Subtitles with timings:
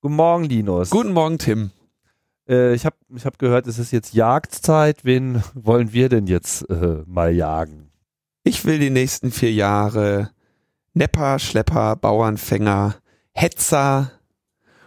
[0.00, 0.90] Guten Morgen, Linus.
[0.90, 1.70] Guten Morgen, Tim.
[2.48, 5.04] Äh, ich habe ich hab gehört, es ist jetzt Jagdzeit.
[5.04, 7.90] Wen wollen wir denn jetzt äh, mal jagen?
[8.44, 10.30] Ich will die nächsten vier Jahre
[10.94, 12.96] Nepper, Schlepper, Bauernfänger,
[13.32, 14.12] Hetzer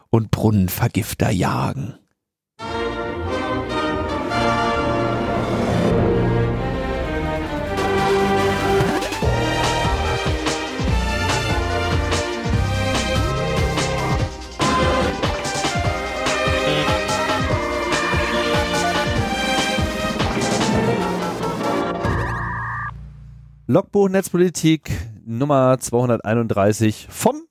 [0.10, 1.99] und Brunnenvergifter jagen.
[23.70, 24.90] Logbuch Netzpolitik
[25.28, 27.44] Nummer 231 vom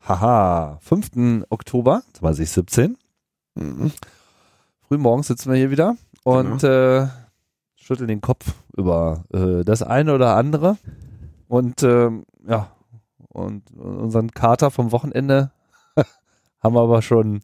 [0.00, 1.44] haha 5.
[1.50, 2.96] Oktober 2017.
[3.56, 3.92] Mhm.
[4.88, 7.08] Frühmorgens sitzen wir hier wieder und äh,
[7.74, 10.78] schütteln den Kopf über äh, das eine oder andere.
[11.46, 12.72] Und ähm, ja,
[13.28, 15.50] und unseren Kater vom Wochenende
[16.62, 17.42] haben wir aber schon,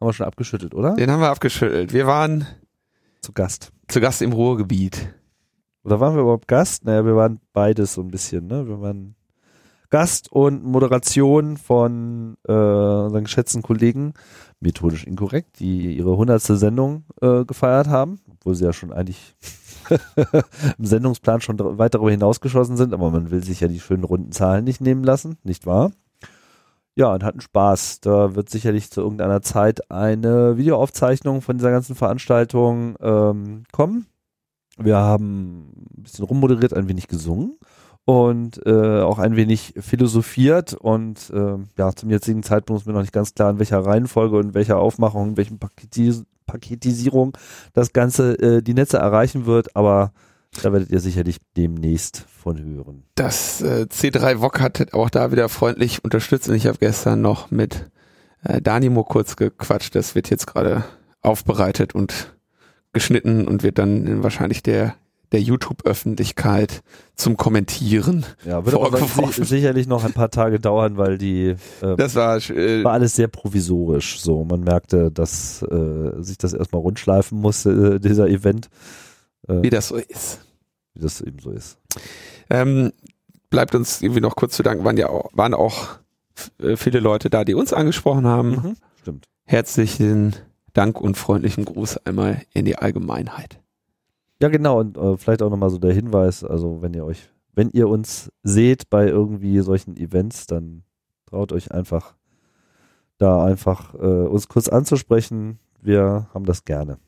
[0.00, 0.94] haben wir schon abgeschüttelt, oder?
[0.94, 1.92] Den haben wir abgeschüttelt.
[1.92, 2.46] Wir waren
[3.20, 3.72] Zu Gast.
[3.88, 5.12] zu Gast im Ruhrgebiet.
[5.84, 6.84] Oder waren wir überhaupt Gast?
[6.84, 8.66] Naja, wir waren beides so ein bisschen, ne?
[8.66, 9.14] Wir waren
[9.90, 14.14] Gast und Moderation von äh, unseren geschätzten Kollegen,
[14.58, 19.36] methodisch inkorrekt, die ihre hundertste Sendung äh, gefeiert haben, obwohl sie ja schon eigentlich
[20.78, 24.32] im Sendungsplan schon weit darüber hinausgeschossen sind, aber man will sich ja die schönen runden
[24.32, 25.92] Zahlen nicht nehmen lassen, nicht wahr?
[26.96, 28.00] Ja, und hatten Spaß.
[28.00, 34.06] Da wird sicherlich zu irgendeiner Zeit eine Videoaufzeichnung von dieser ganzen Veranstaltung ähm, kommen.
[34.78, 37.58] Wir haben ein bisschen rummoderiert, ein wenig gesungen
[38.04, 43.00] und äh, auch ein wenig philosophiert und äh, ja, zum jetzigen Zeitpunkt ist mir noch
[43.00, 47.36] nicht ganz klar, in welcher Reihenfolge und welcher Aufmachung, in welchen Paketis Paketisierung
[47.72, 50.12] das Ganze äh, die Netze erreichen wird, aber
[50.62, 53.04] da werdet ihr sicherlich demnächst von hören.
[53.14, 57.50] Das äh, C3 VOG hat auch da wieder freundlich unterstützt und ich habe gestern noch
[57.50, 57.90] mit
[58.44, 59.94] äh, Danimo kurz gequatscht.
[59.94, 60.84] Das wird jetzt gerade
[61.22, 62.33] aufbereitet und
[62.94, 64.94] geschnitten und wird dann wahrscheinlich der
[65.34, 66.82] der YouTube-Öffentlichkeit
[67.16, 68.24] zum Kommentieren.
[68.46, 68.98] Ja, wird aber
[69.32, 73.16] si sicherlich noch ein paar Tage dauern, weil die äh, Das war äh, war alles
[73.16, 74.20] sehr provisorisch.
[74.20, 78.68] So, man merkte, dass äh, sich das erstmal rundschleifen musste, äh, dieser Event,
[79.48, 80.40] äh, wie das so ist.
[80.94, 81.78] wie das eben so ist.
[82.48, 82.92] Ähm,
[83.50, 85.98] bleibt uns irgendwie noch kurz zu danken, waren ja auch, waren auch
[86.62, 88.76] äh, viele Leute da, die uns angesprochen haben.
[89.02, 89.26] Stimmt.
[89.46, 93.60] Herzlichen Dank und freundlichen Gruß einmal in die Allgemeinheit.
[94.42, 97.70] Ja, genau, und äh, vielleicht auch nochmal so der Hinweis, also wenn ihr euch, wenn
[97.70, 100.82] ihr uns seht bei irgendwie solchen Events, dann
[101.26, 102.16] traut euch einfach,
[103.18, 105.58] da einfach äh, uns kurz anzusprechen.
[105.80, 106.98] Wir haben das gerne.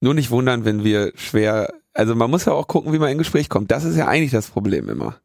[0.00, 3.18] Nur nicht wundern, wenn wir schwer, also man muss ja auch gucken, wie man in
[3.18, 3.70] Gespräch kommt.
[3.70, 5.16] Das ist ja eigentlich das Problem immer.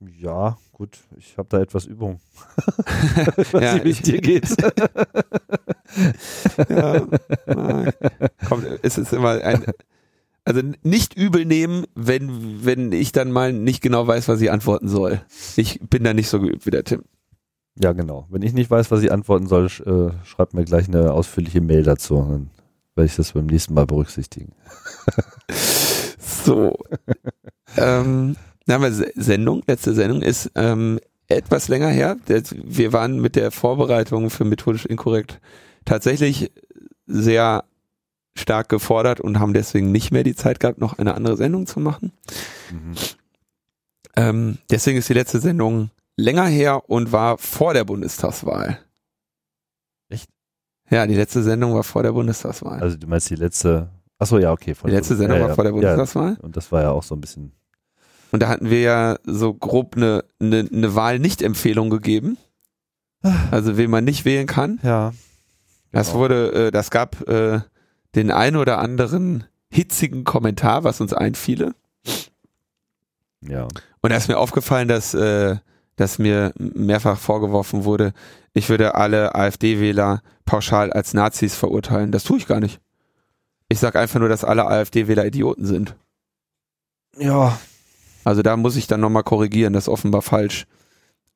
[0.00, 2.20] Ja, gut, ich habe da etwas Übung.
[3.54, 4.44] Ja, wie es ich- dir geht.
[6.68, 7.06] Ja,
[7.46, 7.90] na,
[8.48, 9.64] kommt, es ist immer ein,
[10.44, 14.88] also nicht übel nehmen, wenn, wenn ich dann mal nicht genau weiß, was ich antworten
[14.88, 15.22] soll.
[15.56, 17.02] Ich bin da nicht so geübt wie der Tim.
[17.78, 18.26] Ja, genau.
[18.30, 21.60] Wenn ich nicht weiß, was ich antworten soll, sch äh, schreibt mir gleich eine ausführliche
[21.62, 22.16] Mail dazu.
[22.16, 22.50] Dann
[22.94, 24.52] werde ich das beim nächsten Mal berücksichtigen.
[26.18, 26.76] So.
[27.76, 29.62] ähm, dann haben wir Sendung.
[29.66, 32.16] Letzte Sendung ist ähm, etwas länger her.
[32.26, 35.40] Wir waren mit der Vorbereitung für methodisch inkorrekt
[35.84, 36.52] tatsächlich
[37.06, 37.64] sehr
[38.34, 41.80] stark gefordert und haben deswegen nicht mehr die Zeit gehabt, noch eine andere Sendung zu
[41.80, 42.12] machen.
[44.16, 48.78] Ähm, deswegen ist die letzte Sendung länger her und war vor der Bundestagswahl.
[50.08, 50.28] Echt?
[50.90, 52.80] Ja, die letzte Sendung war vor der Bundestagswahl.
[52.80, 54.74] Also du meinst die letzte, achso, ja, okay.
[54.84, 56.36] die letzte Sendung ja, war ja, vor der ja, Bundestagswahl.
[56.42, 57.52] Und das war ja auch so ein bisschen,
[58.36, 62.36] Und da hatten wir ja so grob eine, eine, eine Wahl-Nicht-Empfehlung gegeben.
[63.50, 64.78] Also wen man nicht wählen kann.
[64.82, 65.14] ja.
[65.90, 66.18] Das Genau.
[66.18, 67.60] wurde, äh, das gab äh,
[68.14, 71.74] den ein oder anderen hitzigen Kommentar, was uns einfiele.
[73.40, 73.68] Ja.
[74.02, 75.56] Und da ist mir aufgefallen, dass, äh,
[75.96, 78.12] dass mir mehrfach vorgeworfen wurde,
[78.52, 82.12] ich würde alle AfD-Wähler pauschal als Nazis verurteilen.
[82.12, 82.80] Das tue ich gar nicht.
[83.70, 85.96] Ich sage einfach nur, dass alle AfD-Wähler Idioten sind.
[87.16, 87.58] Ja.
[88.26, 90.66] Also da muss ich dann nochmal korrigieren, das ist offenbar falsch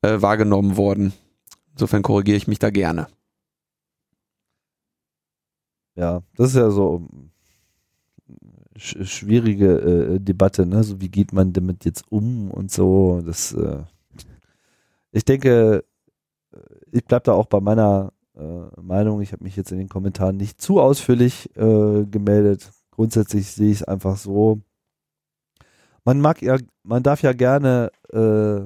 [0.02, 1.12] äh, wahrgenommen worden.
[1.74, 3.06] Insofern korrigiere ich mich da gerne.
[5.94, 7.06] Ja, das ist ja so
[8.76, 10.82] sch schwierige äh, Debatte, ne?
[10.82, 13.22] So wie geht man damit jetzt um und so.
[13.24, 13.84] Das, äh,
[15.12, 15.84] ich denke,
[16.52, 16.58] äh,
[16.90, 19.20] ich bleib da auch bei meiner äh, Meinung.
[19.20, 22.68] Ich habe mich jetzt in den Kommentaren nicht zu ausführlich äh, gemeldet.
[22.90, 24.60] Grundsätzlich sehe ich es einfach so.
[26.04, 28.60] Man mag ja, man darf ja gerne äh,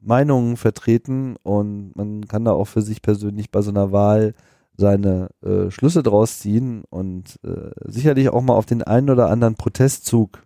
[0.00, 4.34] Meinungen vertreten und man kann da auch für sich persönlich bei so einer Wahl
[4.76, 9.54] seine äh, Schlüsse draus ziehen und äh, sicherlich auch mal auf den einen oder anderen
[9.54, 10.42] Protestzug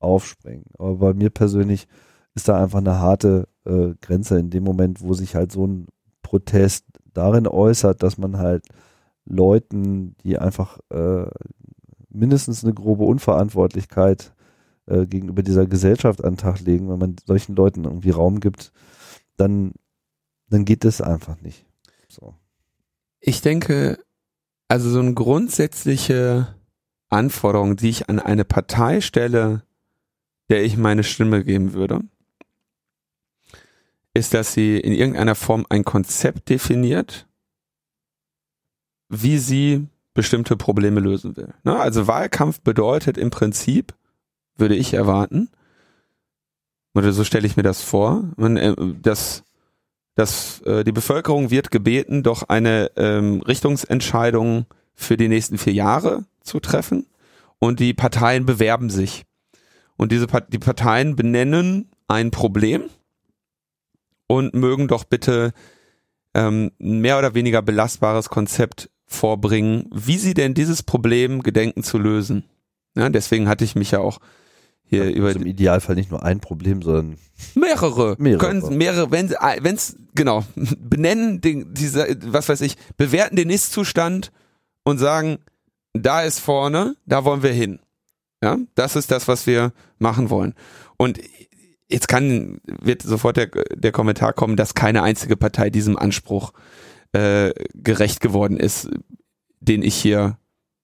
[0.00, 0.64] aufspringen.
[0.78, 1.86] Aber bei mir persönlich
[2.34, 5.86] ist da einfach eine harte äh, Grenze in dem Moment, wo sich halt so ein
[6.22, 8.64] Protest darin äußert, dass man halt
[9.24, 11.26] Leuten, die einfach äh,
[12.08, 14.32] mindestens eine grobe Unverantwortlichkeit
[14.88, 18.72] äh, gegenüber dieser Gesellschaft an den Tag legen, wenn man solchen Leuten irgendwie Raum gibt,
[19.36, 19.72] dann,
[20.48, 21.64] dann geht das einfach nicht.
[22.08, 22.34] So.
[23.20, 23.98] Ich denke,
[24.68, 26.54] also so eine grundsätzliche
[27.08, 29.62] Anforderung, die ich an eine Partei stelle,
[30.48, 32.00] der ich meine Stimme geben würde,
[34.14, 37.26] ist, dass sie in irgendeiner Form ein Konzept definiert,
[39.08, 41.54] wie sie bestimmte Probleme lösen will.
[41.64, 41.78] Ne?
[41.78, 43.94] Also Wahlkampf bedeutet im Prinzip,
[44.58, 45.48] würde ich erwarten,
[46.94, 49.44] oder so stelle ich mir das vor, man, äh, dass,
[50.14, 56.24] dass äh, die Bevölkerung wird gebeten, doch eine ähm, Richtungsentscheidung für die nächsten vier Jahre
[56.42, 57.06] zu treffen
[57.58, 59.24] und die Parteien bewerben sich.
[59.96, 62.84] Und diese die Parteien benennen ein Problem
[64.26, 65.52] und mögen doch bitte
[66.34, 72.44] ähm, mehr oder weniger belastbares Konzept vorbringen, wie sie denn dieses Problem gedenken zu lösen.
[72.96, 74.18] Ja, deswegen hatte ich mich ja auch
[74.88, 77.18] hier ja, über im Idealfall nicht nur ein Problem, sondern
[77.54, 78.16] mehrere.
[78.18, 78.38] Mehrere.
[78.38, 79.30] Können mehrere, wenn
[79.60, 80.44] wenn's genau
[80.78, 84.32] benennen den dieser was weiß ich, bewerten den Ist-Zustand
[84.84, 85.38] und sagen,
[85.92, 87.80] da ist vorne, da wollen wir hin.
[88.42, 90.54] Ja, das ist das, was wir machen wollen.
[90.96, 91.20] Und
[91.88, 96.52] jetzt kann wird sofort der der Kommentar kommen, dass keine einzige Partei diesem Anspruch
[97.12, 98.88] äh, gerecht geworden ist,
[99.60, 100.38] den ich hier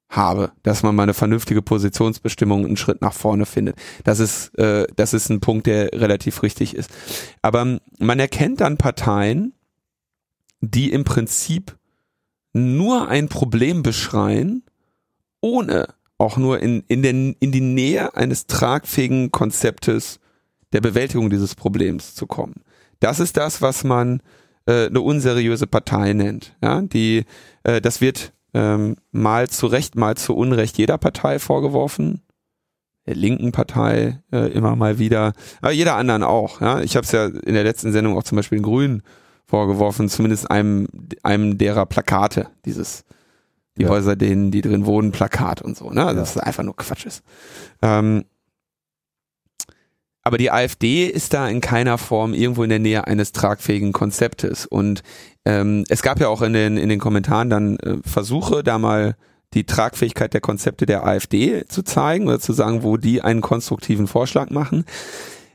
[0.09, 3.77] habe, dass man mal eine vernünftige Positionsbestimmung einen Schritt nach vorne findet.
[4.05, 6.91] Das ist, äh, das ist ein Punkt, der relativ richtig ist.
[7.43, 9.55] Aber man erkennt dann Parteien,
[10.61, 11.77] die im Prinzip
[12.53, 14.63] nur ein Problem beschreien,
[15.41, 20.21] ohne auch nur in, in, den, in die Nähe eines tragfähigen Konzeptes
[20.73, 22.63] der Bewältigung dieses Problems zu kommen.
[23.01, 24.23] Das ist das, was man
[24.67, 26.57] äh, eine unseriöse Partei nennt.
[26.63, 27.25] Ja, die,
[27.65, 32.23] äh, das wird ähm, mal zu Recht, mal zu Unrecht jeder Partei vorgeworfen.
[33.07, 36.63] Der linken Partei äh, immer mal wieder, aber jeder anderen auch.
[36.63, 39.03] Ja, ich habe es ja in der letzten Sendung auch zum Beispiel den Grünen
[39.45, 40.89] vorgeworfen, zumindest einem
[41.23, 43.05] einem derer Plakate, dieses
[43.77, 43.89] die ja.
[43.89, 45.91] Häuser, denen die drin wohnen, Plakat und so.
[45.91, 46.21] Ne, also ja.
[46.21, 47.23] das ist einfach nur Quatsch ist.
[47.83, 48.25] Ähm,
[50.23, 54.65] aber die AfD ist da in keiner Form irgendwo in der Nähe eines tragfähigen Konzeptes.
[54.65, 55.03] Und
[55.45, 59.17] ähm, es gab ja auch in den, in den Kommentaren dann äh, Versuche, da mal
[59.53, 64.07] die Tragfähigkeit der Konzepte der AfD zu zeigen oder zu sagen, wo die einen konstruktiven
[64.07, 64.85] Vorschlag machen.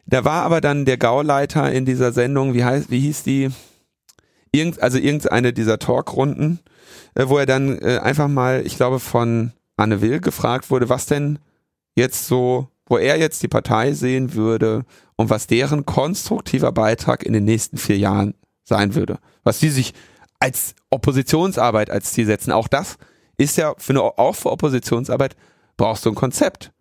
[0.05, 3.49] Da war aber dann der Gauleiter in dieser Sendung, wie heißt, wie hieß die?
[4.51, 6.59] Irgend, also irgendeine dieser Talkrunden,
[7.15, 11.05] äh, wo er dann äh, einfach mal, ich glaube, von Anne Will gefragt wurde, was
[11.05, 11.39] denn
[11.95, 14.83] jetzt so wo er jetzt die Partei sehen würde
[15.15, 18.33] und was deren konstruktiver Beitrag in den nächsten vier Jahren
[18.63, 19.19] sein würde.
[19.43, 19.93] Was sie sich
[20.39, 22.51] als Oppositionsarbeit als Ziel setzen.
[22.51, 22.97] Auch das
[23.37, 25.35] ist ja für eine, auch für Oppositionsarbeit
[25.77, 26.71] brauchst du ein Konzept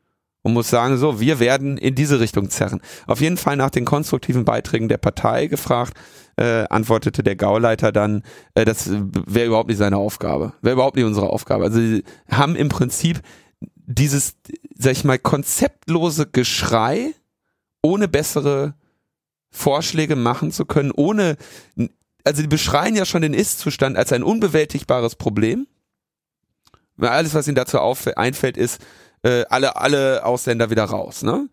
[0.42, 2.80] und muss sagen, so, wir werden in diese Richtung zerren.
[3.06, 5.94] Auf jeden Fall nach den konstruktiven Beiträgen der Partei gefragt,
[6.36, 8.22] äh, antwortete der Gauleiter dann,
[8.54, 11.64] äh, das wäre überhaupt nicht seine Aufgabe, wäre überhaupt nicht unsere Aufgabe.
[11.64, 13.20] Also sie haben im Prinzip
[13.60, 14.36] dieses,
[14.76, 17.12] sag ich mal, konzeptlose Geschrei,
[17.82, 18.74] ohne bessere
[19.50, 21.36] Vorschläge machen zu können, ohne,
[22.28, 25.66] also die beschreien ja schon den Ist-Zustand als ein unbewältigbares Problem.
[27.00, 27.78] Alles, was ihnen dazu
[28.16, 28.82] einfällt, ist,
[29.22, 31.48] äh, alle, alle Ausländer wieder raus, ne?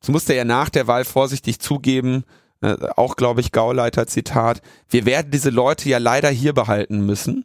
[0.00, 2.24] Das musste er ja nach der Wahl vorsichtig zugeben,
[2.60, 7.44] äh, auch glaube ich Gauleiter Zitat, wir werden diese Leute ja leider hier behalten müssen.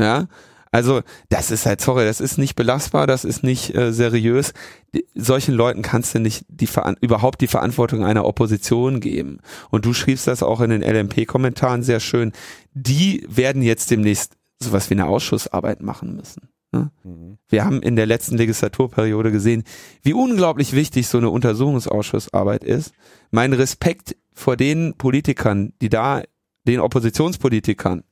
[0.00, 0.28] Ja,
[0.72, 4.54] also das ist halt, sorry, das ist nicht belastbar, das ist nicht äh, seriös.
[4.94, 6.68] Die, solchen Leuten kannst du nicht die
[7.02, 9.40] überhaupt die Verantwortung einer Opposition geben.
[9.70, 12.32] Und du schriebst das auch in den LMP-Kommentaren sehr schön.
[12.72, 16.48] Die werden jetzt demnächst sowas wie eine Ausschussarbeit machen müssen.
[16.72, 16.90] Ne?
[17.04, 17.36] Mhm.
[17.48, 19.64] Wir haben in der letzten Legislaturperiode gesehen,
[20.02, 22.92] wie unglaublich wichtig so eine Untersuchungsausschussarbeit ist.
[23.30, 26.22] Mein Respekt vor den Politikern, die da,
[26.66, 28.04] den Oppositionspolitikern,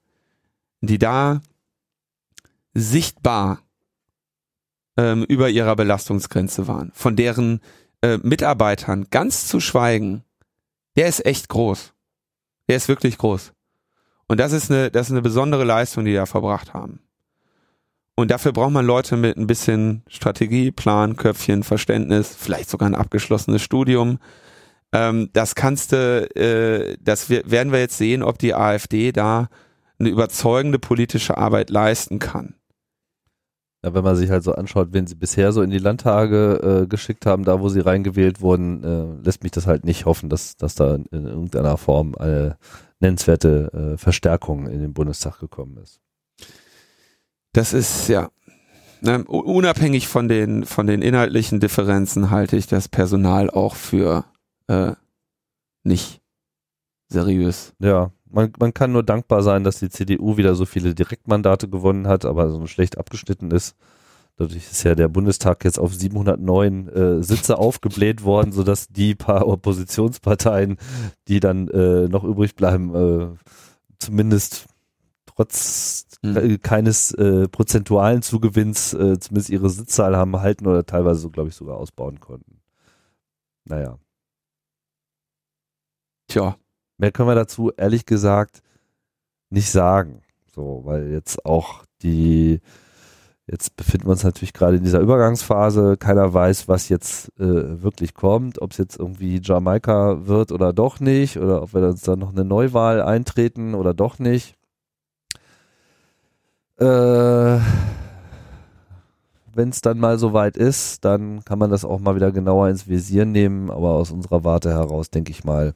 [0.83, 1.40] die da
[2.75, 3.61] sichtbar
[4.97, 7.61] ähm, über ihrer Belastungsgrenze waren, von deren
[8.03, 10.25] äh, Mitarbeitern ganz zu schweigen,
[10.97, 11.93] der ist echt groß.
[12.69, 13.53] Der ist wirklich groß.
[14.29, 17.00] Und das ist eine, das ist eine besondere Leistung, die da verbracht haben.
[18.15, 22.95] Und dafür braucht man Leute mit ein bisschen Strategie, Plan, Köpfchen, Verständnis, vielleicht sogar ein
[22.95, 24.19] abgeschlossenes Studium.
[24.93, 29.49] Ähm, das kannst du, äh, das werden wir jetzt sehen, ob die AfD da
[29.99, 32.55] eine überzeugende politische Arbeit leisten kann.
[33.82, 36.87] Ja, wenn man sich halt so anschaut, wen sie bisher so in die Landtage äh,
[36.87, 40.56] geschickt haben, da wo sie reingewählt wurden, äh, lässt mich das halt nicht hoffen, dass,
[40.56, 42.58] dass da in irgendeiner Form eine
[43.00, 46.00] nennenswerte äh, Verstärkung in den Bundestag gekommen ist.
[47.52, 48.30] Das ist ja
[49.00, 54.25] ne, unabhängig von den von den inhaltlichen Differenzen halte ich das Personal auch für
[54.68, 54.92] äh,
[55.82, 56.20] nicht
[57.08, 57.72] seriös.
[57.78, 62.06] Ja, man, man kann nur dankbar sein, dass die CDU wieder so viele Direktmandate gewonnen
[62.06, 63.76] hat, aber so schlecht abgeschnitten ist.
[64.37, 69.46] Dadurch ist ja der Bundestag jetzt auf 709 äh, Sitze aufgebläht worden, sodass die paar
[69.46, 70.78] Oppositionsparteien,
[71.28, 73.28] die dann äh, noch übrig bleiben, äh,
[73.99, 74.66] zumindest
[75.26, 76.60] trotz mhm.
[76.62, 81.54] keines äh, prozentualen Zugewinns äh, zumindest ihre Sitzzahl haben halten oder teilweise so, glaube ich,
[81.54, 82.60] sogar ausbauen konnten.
[83.64, 83.99] Naja.
[86.28, 86.56] Tja.
[87.00, 88.61] Mehr können wir dazu ehrlich gesagt
[89.49, 90.21] nicht sagen.
[90.54, 92.61] So, weil jetzt auch die,
[93.47, 95.97] jetzt befinden wir uns natürlich gerade in dieser Übergangsphase.
[95.97, 101.00] Keiner weiß, was jetzt äh, wirklich kommt, ob es jetzt irgendwie Jamaika wird oder doch
[101.00, 104.57] nicht, oder ob wir uns dann noch eine Neuwahl eintreten oder doch nicht.
[106.78, 107.61] Äh,
[109.54, 112.88] wenn es dann mal soweit ist, dann kann man das auch mal wieder genauer ins
[112.88, 113.71] Visier nehmen.
[113.71, 115.73] Aber aus unserer Warte heraus denke ich mal,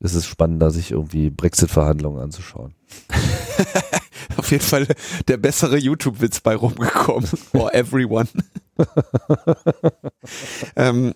[0.00, 2.74] ist es spannender, sich irgendwie Brexit-Verhandlungen anzuschauen.
[4.36, 4.86] Auf jeden Fall
[5.26, 7.26] der bessere YouTube-Witz bei rumgekommen.
[7.52, 8.28] For everyone.
[10.76, 11.14] ähm,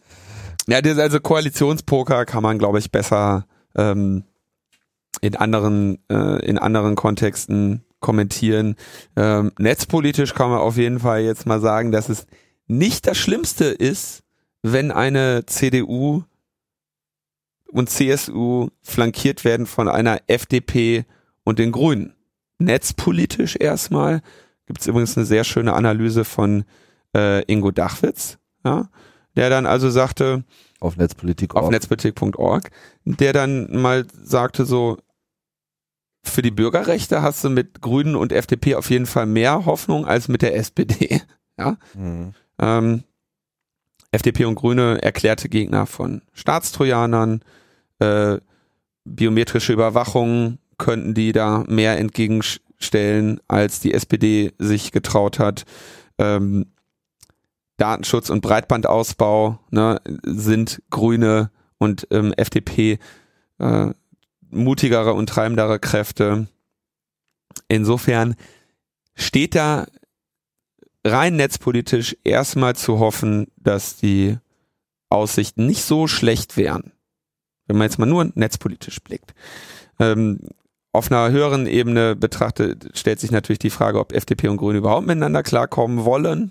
[0.66, 3.46] ja, das also Koalitionspoker kann man, glaube ich, besser
[3.76, 4.24] ähm,
[5.20, 8.76] in anderen äh, in anderen Kontexten kommentieren.
[9.16, 12.26] Ähm, netzpolitisch kann man auf jeden Fall jetzt mal sagen, dass es
[12.66, 14.22] nicht das Schlimmste ist,
[14.62, 16.24] wenn eine CDU
[17.72, 21.04] und CSU flankiert werden von einer FDP
[21.44, 22.14] und den Grünen.
[22.58, 24.22] Netzpolitisch erstmal
[24.66, 26.64] gibt es übrigens eine sehr schöne Analyse von
[27.16, 28.88] äh, Ingo Dachwitz, ja,
[29.36, 30.44] der dann also sagte
[30.80, 32.70] auf Netzpolitik auf netzpolitik.org,
[33.04, 34.98] der dann mal sagte so
[36.24, 40.28] für die Bürgerrechte hast du mit Grünen und FDP auf jeden Fall mehr Hoffnung als
[40.28, 41.20] mit der SPD.
[41.58, 41.76] Ja.
[41.92, 42.32] Mhm.
[42.58, 43.04] Ähm,
[44.10, 47.42] FDP und Grüne erklärte Gegner von Staatstrojanern,
[47.98, 48.38] äh,
[49.04, 55.64] biometrische Überwachung könnten die da mehr entgegenstellen, als die SPD sich getraut hat.
[56.18, 56.66] Ähm,
[57.76, 62.98] Datenschutz und Breitbandausbau ne, sind Grüne und ähm, FDP
[63.58, 63.90] äh,
[64.50, 66.46] mutigere und treibendere Kräfte.
[67.68, 68.34] Insofern
[69.14, 69.86] steht da
[71.04, 74.38] rein netzpolitisch erstmal zu hoffen, dass die
[75.08, 76.92] Aussichten nicht so schlecht wären
[77.66, 79.34] wenn man jetzt mal nur netzpolitisch blickt.
[79.98, 80.40] Ähm,
[80.92, 85.06] auf einer höheren Ebene betrachtet, stellt sich natürlich die Frage, ob FDP und Grüne überhaupt
[85.06, 86.50] miteinander klarkommen wollen.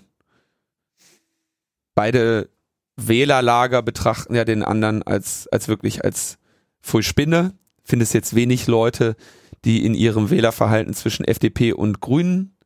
[1.94, 2.48] Beide
[2.96, 6.38] Wählerlager betrachten ja den anderen als, als wirklich als
[6.80, 7.54] voll Spinne.
[7.84, 9.16] Finde es jetzt wenig Leute,
[9.64, 12.56] die in ihrem Wählerverhalten zwischen FDP und Grünen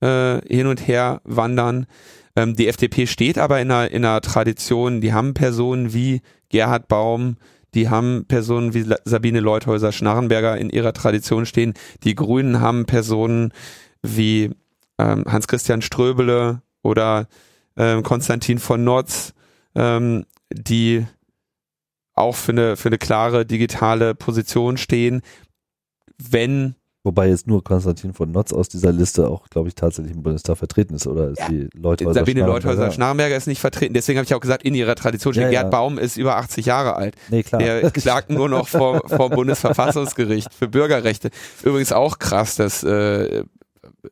[0.00, 1.86] äh, hin und her wandern.
[2.36, 6.88] Ähm, die FDP steht aber in einer, in einer Tradition, die haben Personen wie Gerhard
[6.88, 7.36] Baum,
[7.74, 11.74] die haben Personen wie Sabine Leuthäuser-Schnarrenberger in ihrer Tradition stehen.
[12.04, 13.52] Die Grünen haben Personen
[14.02, 14.50] wie
[14.98, 17.28] ähm, Hans-Christian Ströbele oder
[17.76, 19.34] ähm, Konstantin von Notz,
[19.74, 21.06] ähm, die
[22.14, 25.22] auch für eine, für eine klare digitale Position stehen.
[26.16, 30.22] Wenn Wobei jetzt nur Konstantin von Notz aus dieser Liste auch, glaube ich, tatsächlich im
[30.22, 31.48] Bundestag vertreten ist, oder ist ja.
[31.50, 34.94] die Leuthäuser Sabine Leuthäuser Schnarrenberger ist nicht vertreten, deswegen habe ich auch gesagt, in ihrer
[34.94, 35.68] Tradition steht, ja, Gerd ja.
[35.68, 37.14] Baum ist über 80 Jahre alt.
[37.28, 37.60] Nee, klar.
[37.60, 41.28] Der klagt nur noch vor, vor Bundesverfassungsgericht für Bürgerrechte.
[41.62, 43.44] Übrigens auch krass, das äh,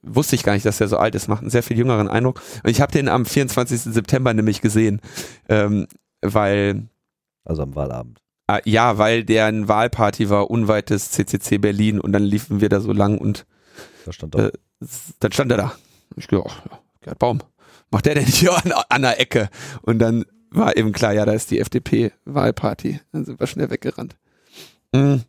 [0.03, 2.43] wusste ich gar nicht, dass er so alt ist, macht einen sehr viel jüngeren Eindruck.
[2.63, 3.81] Und ich habe den am 24.
[3.81, 5.01] September nämlich gesehen,
[5.49, 5.87] ähm,
[6.21, 6.89] weil
[7.45, 8.22] also am Wahlabend.
[8.47, 12.81] Ah, ja, weil deren Wahlparty war unweit des CCC Berlin und dann liefen wir da
[12.81, 13.47] so lang und
[14.05, 14.47] da stand er.
[14.47, 14.53] Äh,
[15.21, 15.73] dann stand er da.
[16.17, 17.41] Ich oh, ja, Gerd Baum,
[17.91, 19.49] macht der denn hier an, an der Ecke?
[19.83, 23.01] Und dann war eben klar, ja, da ist die FDP-Wahlparty.
[23.13, 24.17] Dann sind wir schnell weggerannt.
[24.93, 25.23] Mhm.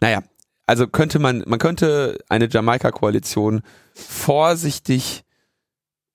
[0.00, 0.22] Naja,
[0.66, 5.24] also könnte man, man könnte eine Jamaika-Koalition vorsichtig,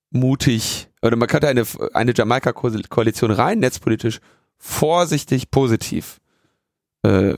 [0.10, 4.22] mutig, oder man könnte eine, eine Jamaika-Koalition rein netzpolitisch
[4.66, 6.20] vorsichtig positiv
[7.04, 7.36] äh,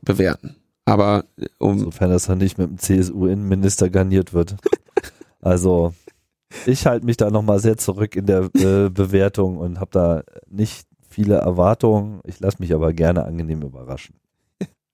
[0.00, 0.56] bewerten.
[0.86, 1.24] Aber
[1.58, 4.56] um sofern das dann nicht mit dem CSU-Innenminister garniert wird.
[5.40, 5.92] also
[6.64, 10.88] ich halte mich da nochmal sehr zurück in der äh, Bewertung und habe da nicht
[11.08, 12.20] viele Erwartungen.
[12.24, 14.16] Ich lasse mich aber gerne angenehm überraschen.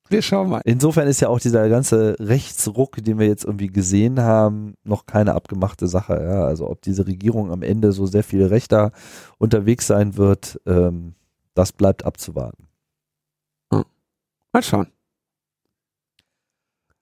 [0.08, 0.62] Wir schauen mal.
[0.64, 5.34] Insofern ist ja auch dieser ganze Rechtsruck, den wir jetzt irgendwie gesehen haben, noch keine
[5.34, 6.14] abgemachte Sache.
[6.14, 6.44] Ja?
[6.44, 8.90] Also ob diese Regierung am Ende so sehr viel rechter
[9.38, 11.14] unterwegs sein wird, ähm,
[11.54, 12.68] das bleibt abzuwarten.
[14.52, 14.88] Mal schauen.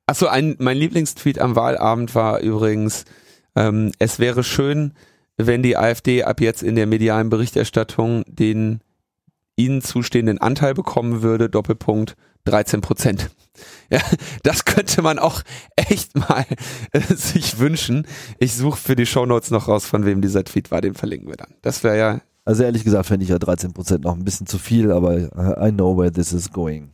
[0.07, 3.05] Achso, ein, mein Lieblingstweet am Wahlabend war übrigens,
[3.57, 4.95] ähm, es wäre schön,
[5.37, 8.81] wenn die AfD ab jetzt in der medialen Berichterstattung den
[9.57, 13.31] ihnen zustehenden Anteil bekommen würde, Doppelpunkt 13 Prozent.
[13.91, 14.01] Ja,
[14.45, 15.43] das könnte man auch
[15.75, 16.47] echt mal
[16.93, 18.07] äh, sich wünschen.
[18.39, 21.37] Ich suche für die Shownotes noch raus, von wem dieser Tweet war, den verlinken wir
[21.37, 21.53] dann.
[21.61, 22.21] Das wäre ja.
[22.45, 25.19] Also ehrlich gesagt fände ich ja 13 Prozent noch ein bisschen zu viel, aber
[25.65, 26.93] I know where this is going.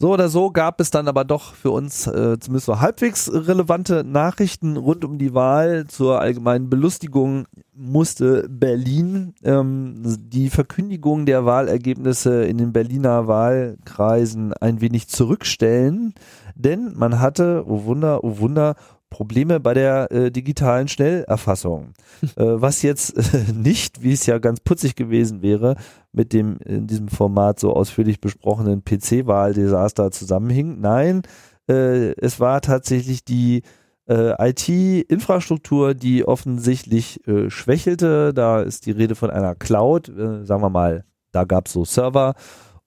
[0.00, 4.04] So oder so gab es dann aber doch für uns äh, zumindest so halbwegs relevante
[4.04, 5.88] Nachrichten rund um die Wahl.
[5.88, 14.80] Zur allgemeinen Belustigung musste Berlin ähm, die Verkündigung der Wahlergebnisse in den Berliner Wahlkreisen ein
[14.80, 16.14] wenig zurückstellen,
[16.54, 18.76] denn man hatte, oh Wunder, oh Wunder,
[19.10, 21.94] Probleme bei der äh, digitalen Schnellerfassung.
[22.22, 25.76] äh, was jetzt äh, nicht, wie es ja ganz putzig gewesen wäre,
[26.12, 30.80] mit dem in diesem Format so ausführlich besprochenen PC-Wahldesaster zusammenhing.
[30.80, 31.22] Nein,
[31.68, 33.62] äh, es war tatsächlich die
[34.08, 38.32] äh, IT-Infrastruktur, die offensichtlich äh, schwächelte.
[38.34, 42.34] Da ist die Rede von einer Cloud, sagen wir mal, da gab es so Server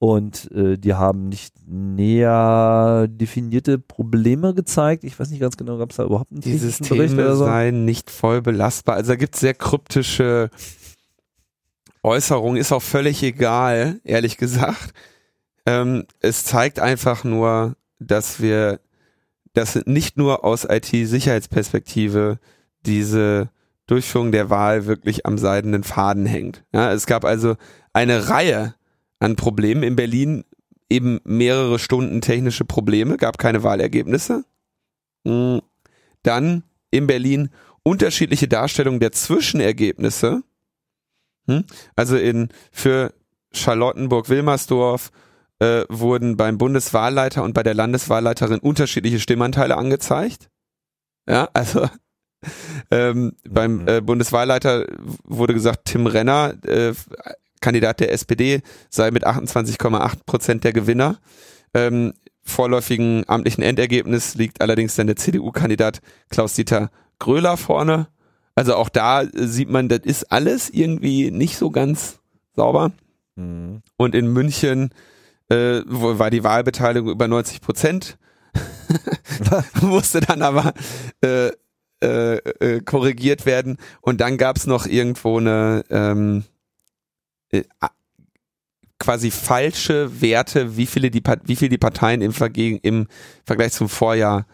[0.01, 5.03] und äh, die haben nicht näher definierte Probleme gezeigt.
[5.03, 7.45] Ich weiß nicht ganz genau, gab es da überhaupt einen Die Systeme so?
[7.45, 8.95] seien nicht voll belastbar.
[8.95, 10.49] Also da gibt es sehr kryptische
[12.01, 14.91] Äußerungen, ist auch völlig egal, ehrlich gesagt.
[15.67, 18.79] Ähm, es zeigt einfach nur, dass wir,
[19.53, 22.39] dass nicht nur aus IT-Sicherheitsperspektive
[22.87, 23.51] diese
[23.85, 26.63] Durchführung der Wahl wirklich am seidenen Faden hängt.
[26.73, 27.55] Ja, es gab also
[27.93, 28.73] eine Reihe
[29.21, 29.83] an Problemen.
[29.83, 30.43] In Berlin
[30.89, 34.43] eben mehrere Stunden technische Probleme, gab keine Wahlergebnisse.
[35.25, 35.61] Hm.
[36.23, 37.49] Dann in Berlin
[37.83, 40.43] unterschiedliche Darstellungen der Zwischenergebnisse.
[41.47, 41.63] Hm.
[41.95, 43.13] Also in für
[43.53, 45.11] Charlottenburg-Wilmersdorf
[45.59, 50.49] äh, wurden beim Bundeswahlleiter und bei der Landeswahlleiterin unterschiedliche Stimmanteile angezeigt.
[51.27, 51.87] Ja, also
[52.91, 53.87] ähm, beim mhm.
[53.87, 54.87] äh, Bundeswahlleiter
[55.23, 56.93] wurde gesagt, Tim Renner äh,
[57.61, 61.19] Kandidat der SPD sei mit 28,8 Prozent der Gewinner.
[61.73, 68.07] Ähm, vorläufigen amtlichen Endergebnis liegt allerdings dann der CDU-Kandidat Klaus-Dieter Gröler vorne.
[68.55, 72.19] Also auch da sieht man, das ist alles irgendwie nicht so ganz
[72.55, 72.91] sauber.
[73.35, 73.81] Mhm.
[73.95, 74.89] Und in München
[75.49, 78.17] äh, war die Wahlbeteiligung über 90 Prozent.
[79.81, 80.73] musste dann aber
[81.21, 81.51] äh,
[82.03, 83.77] äh, äh, korrigiert werden.
[84.01, 86.43] Und dann gab's noch irgendwo eine ähm,
[87.51, 87.63] äh,
[88.99, 92.33] quasi falsche Werte, wie viele die, wie viel die Parteien im,
[92.83, 93.07] im
[93.45, 94.45] Vergleich zum Vorjahr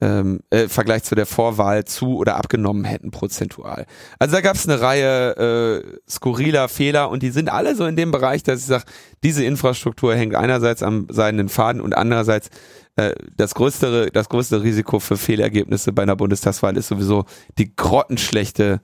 [0.00, 3.86] ähm, äh, Vergleich zu der Vorwahl zu oder abgenommen hätten prozentual.
[4.18, 7.96] Also da gab es eine Reihe äh, skurriler Fehler und die sind alle so in
[7.96, 8.84] dem Bereich, dass ich sage,
[9.22, 12.50] diese Infrastruktur hängt einerseits am seinen Faden und andererseits
[12.96, 17.24] äh, das größte das größte Risiko für Fehlergebnisse bei einer Bundestagswahl ist sowieso
[17.56, 18.82] die grottenschlechte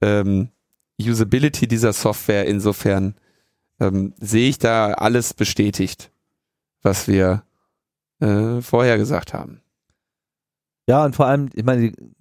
[0.00, 0.50] ähm,
[1.10, 2.46] Usability dieser Software.
[2.46, 3.14] Insofern
[3.80, 6.10] ähm, sehe ich da alles bestätigt,
[6.82, 7.42] was wir
[8.20, 9.60] äh, vorher gesagt haben.
[10.88, 12.12] Ja, und vor allem, ich meine, die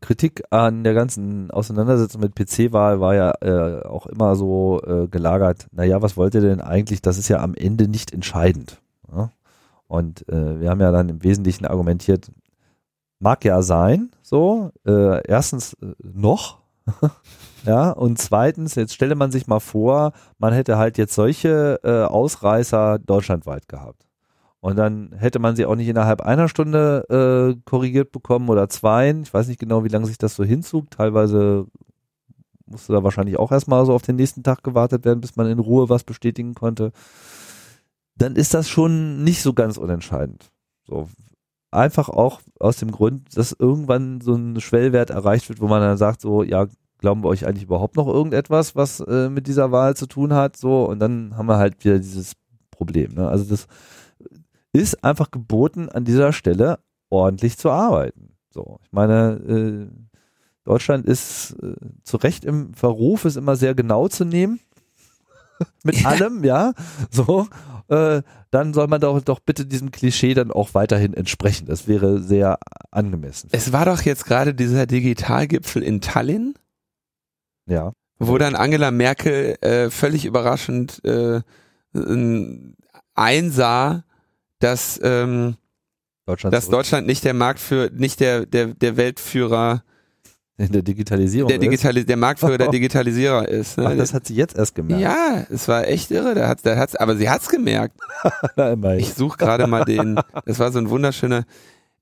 [0.00, 5.66] Kritik an der ganzen Auseinandersetzung mit PC-Wahl war ja äh, auch immer so äh, gelagert,
[5.72, 7.00] naja, was wollt ihr denn eigentlich?
[7.00, 8.82] Das ist ja am Ende nicht entscheidend.
[9.14, 9.30] Ja?
[9.86, 12.30] Und äh, wir haben ja dann im Wesentlichen argumentiert,
[13.18, 16.58] mag ja sein, so, äh, erstens äh, noch,
[17.64, 22.02] Ja, und zweitens, jetzt stelle man sich mal vor, man hätte halt jetzt solche äh,
[22.04, 24.06] Ausreißer deutschlandweit gehabt.
[24.60, 29.10] Und dann hätte man sie auch nicht innerhalb einer Stunde äh, korrigiert bekommen oder zwei.
[29.22, 30.90] Ich weiß nicht genau, wie lange sich das so hinzog.
[30.90, 31.66] Teilweise
[32.66, 35.58] musste da wahrscheinlich auch erstmal so auf den nächsten Tag gewartet werden, bis man in
[35.58, 36.92] Ruhe was bestätigen konnte.
[38.16, 40.52] Dann ist das schon nicht so ganz unentscheidend.
[40.86, 41.08] So,
[41.72, 45.96] einfach auch aus dem Grund, dass irgendwann so ein Schwellwert erreicht wird, wo man dann
[45.96, 46.66] sagt, so, ja,
[47.02, 50.56] glauben wir euch eigentlich überhaupt noch irgendetwas, was äh, mit dieser Wahl zu tun hat?
[50.56, 52.32] So, und dann haben wir halt wieder dieses
[52.70, 53.12] Problem.
[53.14, 53.28] Ne?
[53.28, 53.66] Also das
[54.72, 56.78] ist einfach geboten, an dieser Stelle
[57.10, 58.36] ordentlich zu arbeiten.
[58.50, 59.88] So, ich meine, äh,
[60.64, 64.60] Deutschland ist äh, zu Recht im Verruf, ist immer sehr genau zu nehmen.
[65.84, 66.72] mit allem, ja.
[67.10, 67.48] So,
[67.88, 71.66] äh, dann soll man doch, doch bitte diesem Klischee dann auch weiterhin entsprechen.
[71.66, 72.58] Das wäre sehr
[72.90, 73.48] angemessen.
[73.52, 76.54] Es war doch jetzt gerade dieser Digitalgipfel in Tallinn
[77.66, 77.92] ja.
[78.18, 81.40] wo dann Angela Merkel äh, völlig überraschend äh,
[83.14, 84.04] einsah,
[84.58, 85.56] dass ähm,
[86.26, 89.82] Deutschland dass Deutschland nicht der Markt für nicht der der der Weltführer
[90.58, 93.78] in der Digitalisierung der Digitali der Marktführer der Digitalisierer ist.
[93.78, 93.88] Ne?
[93.88, 95.02] Ach, das hat sie jetzt erst gemerkt.
[95.02, 96.34] Ja, es war echt irre.
[96.34, 97.98] Da hat, da hat's, aber sie hat's gemerkt.
[98.98, 100.20] ich suche gerade mal den.
[100.44, 101.44] Es war so ein wunderschöner.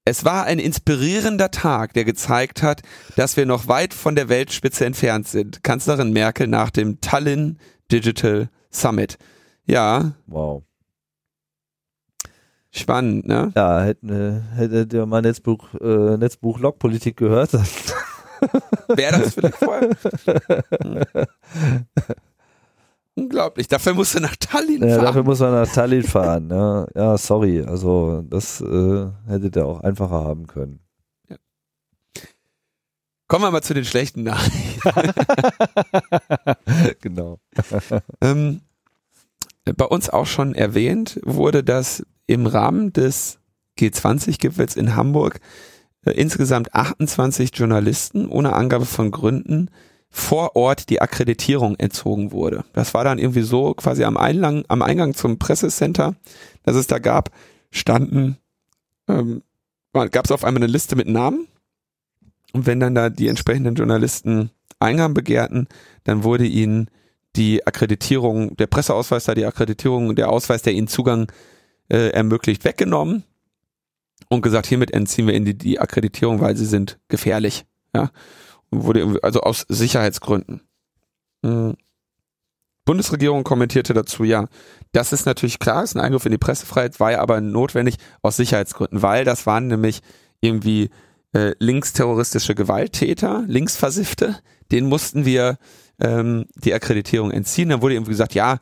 [0.04, 2.82] Es war ein inspirierender Tag, der gezeigt hat,
[3.16, 5.62] dass wir noch weit von der Weltspitze entfernt sind.
[5.62, 7.58] Kanzlerin Merkel nach dem Tallinn
[7.92, 9.18] Digital Summit.
[9.66, 10.12] Ja.
[10.26, 10.62] Wow.
[12.70, 13.52] Spannend, ne?
[13.56, 17.66] Ja, hätten, hättet ihr mal Netzbuch, äh, Netzbuch Logpolitik gehört, dann
[18.88, 19.90] Wäre das vielleicht vorher?
[23.20, 23.68] Unglaublich.
[23.68, 25.04] Dafür musst du nach Tallinn ja, fahren.
[25.04, 26.48] Dafür muss man nach Tallinn fahren.
[26.50, 27.62] Ja, ja sorry.
[27.62, 30.80] Also das äh, hättet ihr auch einfacher haben können.
[31.28, 31.36] Ja.
[33.28, 34.80] Kommen wir mal zu den schlechten Nachrichten.
[37.00, 37.38] genau.
[38.22, 38.62] ähm,
[39.76, 43.38] bei uns auch schon erwähnt wurde, dass im Rahmen des
[43.78, 45.40] G20-Gipfels in Hamburg
[46.04, 49.70] äh, insgesamt 28 Journalisten ohne Angabe von Gründen
[50.10, 52.64] vor Ort die Akkreditierung entzogen wurde.
[52.72, 56.16] Das war dann irgendwie so quasi am Eingang, am Eingang zum Pressecenter,
[56.64, 57.30] dass es da gab,
[57.70, 58.36] standen,
[59.08, 59.42] ähm,
[59.92, 61.46] gab es auf einmal eine Liste mit Namen
[62.52, 65.68] und wenn dann da die entsprechenden Journalisten Eingang begehrten,
[66.04, 66.90] dann wurde ihnen
[67.36, 71.30] die Akkreditierung, der Presseausweis da, die Akkreditierung, der Ausweis, der ihnen Zugang
[71.88, 73.24] äh, ermöglicht, weggenommen
[74.28, 77.66] und gesagt, hiermit entziehen wir ihnen die, die Akkreditierung, weil sie sind gefährlich.
[77.94, 78.10] Ja,
[78.70, 80.62] wurde also aus Sicherheitsgründen.
[81.42, 81.76] Mhm.
[82.84, 84.46] Bundesregierung kommentierte dazu, ja,
[84.92, 88.36] das ist natürlich klar, ist ein Eingriff in die Pressefreiheit, war ja aber notwendig aus
[88.36, 90.00] Sicherheitsgründen, weil das waren nämlich
[90.40, 90.90] irgendwie
[91.32, 94.38] äh, linksterroristische Gewalttäter, Linksversiffte,
[94.72, 95.58] denen mussten wir
[96.00, 97.68] ähm, die Akkreditierung entziehen.
[97.68, 98.58] Dann wurde irgendwie gesagt, ja,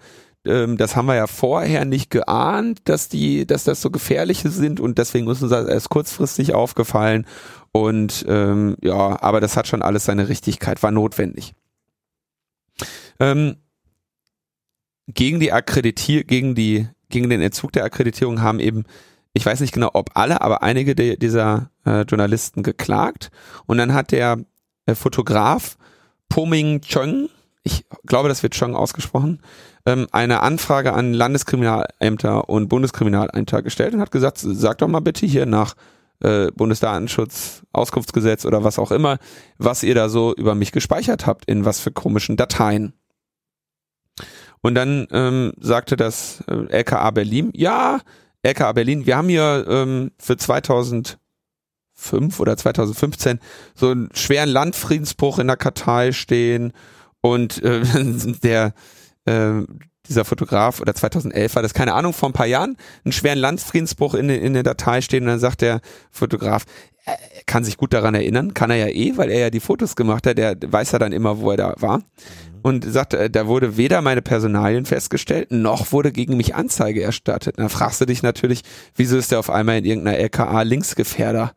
[0.49, 4.81] ähm, das haben wir ja vorher nicht geahnt, dass die, dass das so gefährliche sind
[4.81, 7.27] und deswegen ist uns das erst kurzfristig aufgefallen.
[7.73, 11.55] Und ähm, ja, aber das hat schon alles seine Richtigkeit, war notwendig.
[13.21, 13.57] Ähm,
[15.07, 18.85] gegen die Akkreditierung, gegen die, gegen den Entzug der Akkreditierung haben eben,
[19.33, 23.31] ich weiß nicht genau, ob alle, aber einige de, dieser äh, Journalisten geklagt.
[23.67, 24.39] Und dann hat der
[24.87, 25.77] äh, Fotograf
[26.29, 27.29] Poming Chong,
[27.69, 29.41] ich glaube, das wird Chong ausgesprochen,
[29.85, 35.27] ähm, eine Anfrage an Landeskriminalämter und Bundeskriminalämter gestellt und hat gesagt, sag doch mal bitte
[35.27, 35.75] hier nach
[36.21, 39.19] äh, Bundesdatenschutz, Auskunftsgesetz oder was auch immer,
[39.59, 42.95] was ihr da so über mich gespeichert habt, in was für komischen Dateien.
[44.63, 48.01] Und dann ähm, sagte das äh, LKA Berlin, ja,
[48.43, 51.19] LKA Berlin, wir haben hier ähm, für 2005
[52.41, 53.41] oder 2015
[53.75, 56.73] so einen schweren Landfriedensbruch in der Kartei stehen
[57.21, 57.83] und äh,
[58.43, 58.75] der
[59.25, 59.63] äh,
[60.09, 64.15] dieser Fotograf oder 2011 war das, keine Ahnung, vor ein paar Jahren, einen schweren Landfriedensbruch
[64.15, 66.65] in, in der Datei stehen und dann sagt der Fotograf,
[67.05, 69.97] er kann sich gut daran erinnern, kann er ja eh, weil er ja die Fotos
[69.97, 72.03] gemacht hat, der weiß ja dann immer, wo er da war.
[72.63, 77.59] Und sagt, äh, da wurde weder meine Personalien festgestellt, noch wurde gegen mich Anzeige erstattet.
[77.59, 78.63] Dann fragst du dich natürlich,
[78.97, 81.53] wieso ist der auf einmal in irgendeiner LKA Linksgefährder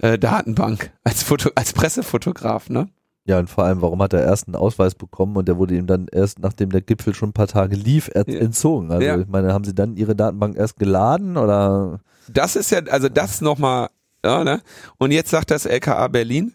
[0.00, 2.88] äh, Datenbank als Foto, als Pressefotograf, ne?
[3.26, 5.88] Ja, und vor allem, warum hat er erst einen Ausweis bekommen und der wurde ihm
[5.88, 8.22] dann erst, nachdem der Gipfel schon ein paar Tage lief, ja.
[8.22, 8.92] entzogen?
[8.92, 9.18] Also ja.
[9.18, 11.98] ich meine, haben sie dann ihre Datenbank erst geladen oder?
[12.28, 13.88] Das ist ja, also das nochmal,
[14.24, 14.62] ja, ne?
[14.98, 16.54] Und jetzt sagt das LKA Berlin,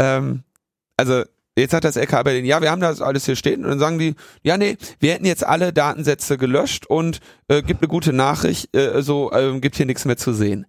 [0.00, 0.42] ähm,
[0.96, 1.22] also
[1.56, 3.98] jetzt sagt das LKA Berlin, ja, wir haben das alles hier stehen und dann sagen
[4.00, 8.74] die, ja, nee, wir hätten jetzt alle Datensätze gelöscht und äh, gibt eine gute Nachricht,
[8.74, 10.66] äh, so äh, gibt hier nichts mehr zu sehen.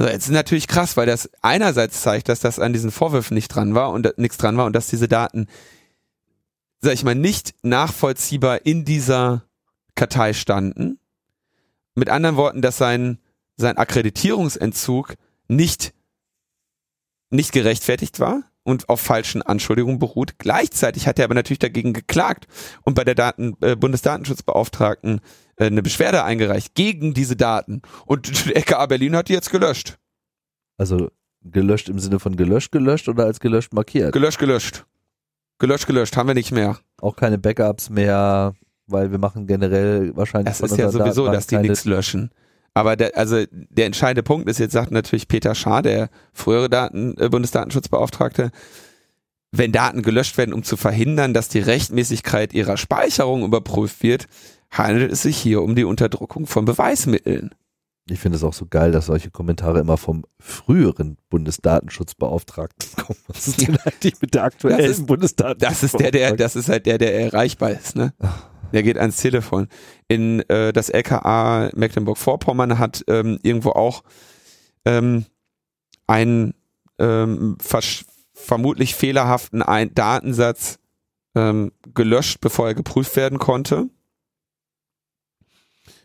[0.00, 3.48] So, jetzt ist natürlich krass, weil das einerseits zeigt, dass das an diesen Vorwürfen nicht
[3.48, 5.46] dran war und nichts dran war und dass diese Daten,
[6.80, 9.44] sag ich mal, nicht nachvollziehbar in dieser
[9.96, 10.98] Kartei standen.
[11.94, 13.18] Mit anderen Worten, dass sein,
[13.58, 15.16] sein Akkreditierungsentzug
[15.48, 15.92] nicht,
[17.28, 20.38] nicht gerechtfertigt war und auf falschen Anschuldigungen beruht.
[20.38, 22.46] Gleichzeitig hat er aber natürlich dagegen geklagt
[22.82, 25.20] und bei der Daten, äh, Bundesdatenschutzbeauftragten
[25.56, 27.82] äh, eine Beschwerde eingereicht gegen diese Daten.
[28.06, 29.98] Und die LKA Berlin hat die jetzt gelöscht.
[30.76, 31.10] Also
[31.42, 34.12] gelöscht im Sinne von gelöscht, gelöscht oder als gelöscht markiert?
[34.12, 34.84] Gelöscht, gelöscht.
[35.58, 36.78] Gelöscht, gelöscht, haben wir nicht mehr.
[37.00, 38.54] Auch keine Backups mehr,
[38.86, 40.54] weil wir machen generell wahrscheinlich.
[40.54, 42.30] Es ist ja sowieso, dass die nichts löschen.
[42.74, 47.16] Aber der, also der entscheidende Punkt ist, jetzt sagt natürlich Peter Schaar, der frühere Daten,
[47.18, 48.50] äh, Bundesdatenschutzbeauftragte,
[49.52, 54.26] wenn Daten gelöscht werden, um zu verhindern, dass die Rechtmäßigkeit ihrer Speicherung überprüft wird,
[54.70, 57.50] handelt es sich hier um die Unterdrückung von Beweismitteln.
[58.08, 63.18] Ich finde es auch so geil, dass solche Kommentare immer vom früheren Bundesdatenschutzbeauftragten kommen.
[63.28, 65.06] Was ist denn eigentlich mit der aktuellen Das ist-
[65.62, 68.12] Das ist der, der, das ist halt der, der erreichbar ist, ne?
[68.72, 69.68] Der geht ans Telefon.
[70.08, 74.02] In äh, das LKA Mecklenburg-Vorpommern hat ähm, irgendwo auch
[74.84, 75.26] ähm,
[76.06, 76.54] einen
[76.98, 77.56] ähm,
[78.32, 80.78] vermutlich fehlerhaften ein Datensatz
[81.34, 83.88] ähm, gelöscht, bevor er geprüft werden konnte.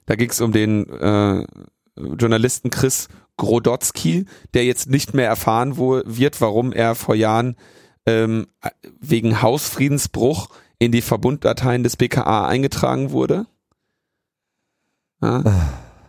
[0.05, 1.45] Da ging es um den äh,
[1.97, 7.55] Journalisten Chris Grodotzky, der jetzt nicht mehr erfahren wird, warum er vor Jahren
[8.05, 8.47] ähm,
[8.99, 13.45] wegen Hausfriedensbruch in die Verbunddateien des BKA eingetragen wurde.
[15.21, 15.43] Ja.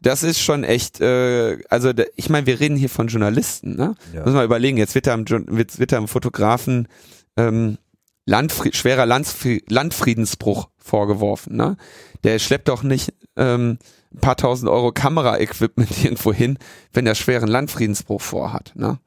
[0.03, 3.95] Das ist schon echt, äh, also ich meine, wir reden hier von Journalisten, ne?
[4.15, 4.25] Ja.
[4.25, 6.87] Muss man überlegen, jetzt wird da einem, wird, da einem Fotografen
[7.37, 7.79] ähm,
[8.25, 11.77] Landfri schwerer Landfri Landfriedensbruch vorgeworfen, ne?
[12.25, 13.79] Der schleppt doch nicht ähm,
[14.13, 16.59] ein paar tausend Euro Kameraequipment irgendwo hin,
[16.93, 18.99] wenn er schweren Landfriedensbruch vorhat, ne?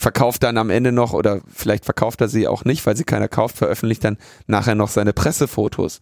[0.00, 3.28] Verkauft dann am Ende noch, oder vielleicht verkauft er sie auch nicht, weil sie keiner
[3.28, 6.00] kauft, veröffentlicht dann nachher noch seine Pressefotos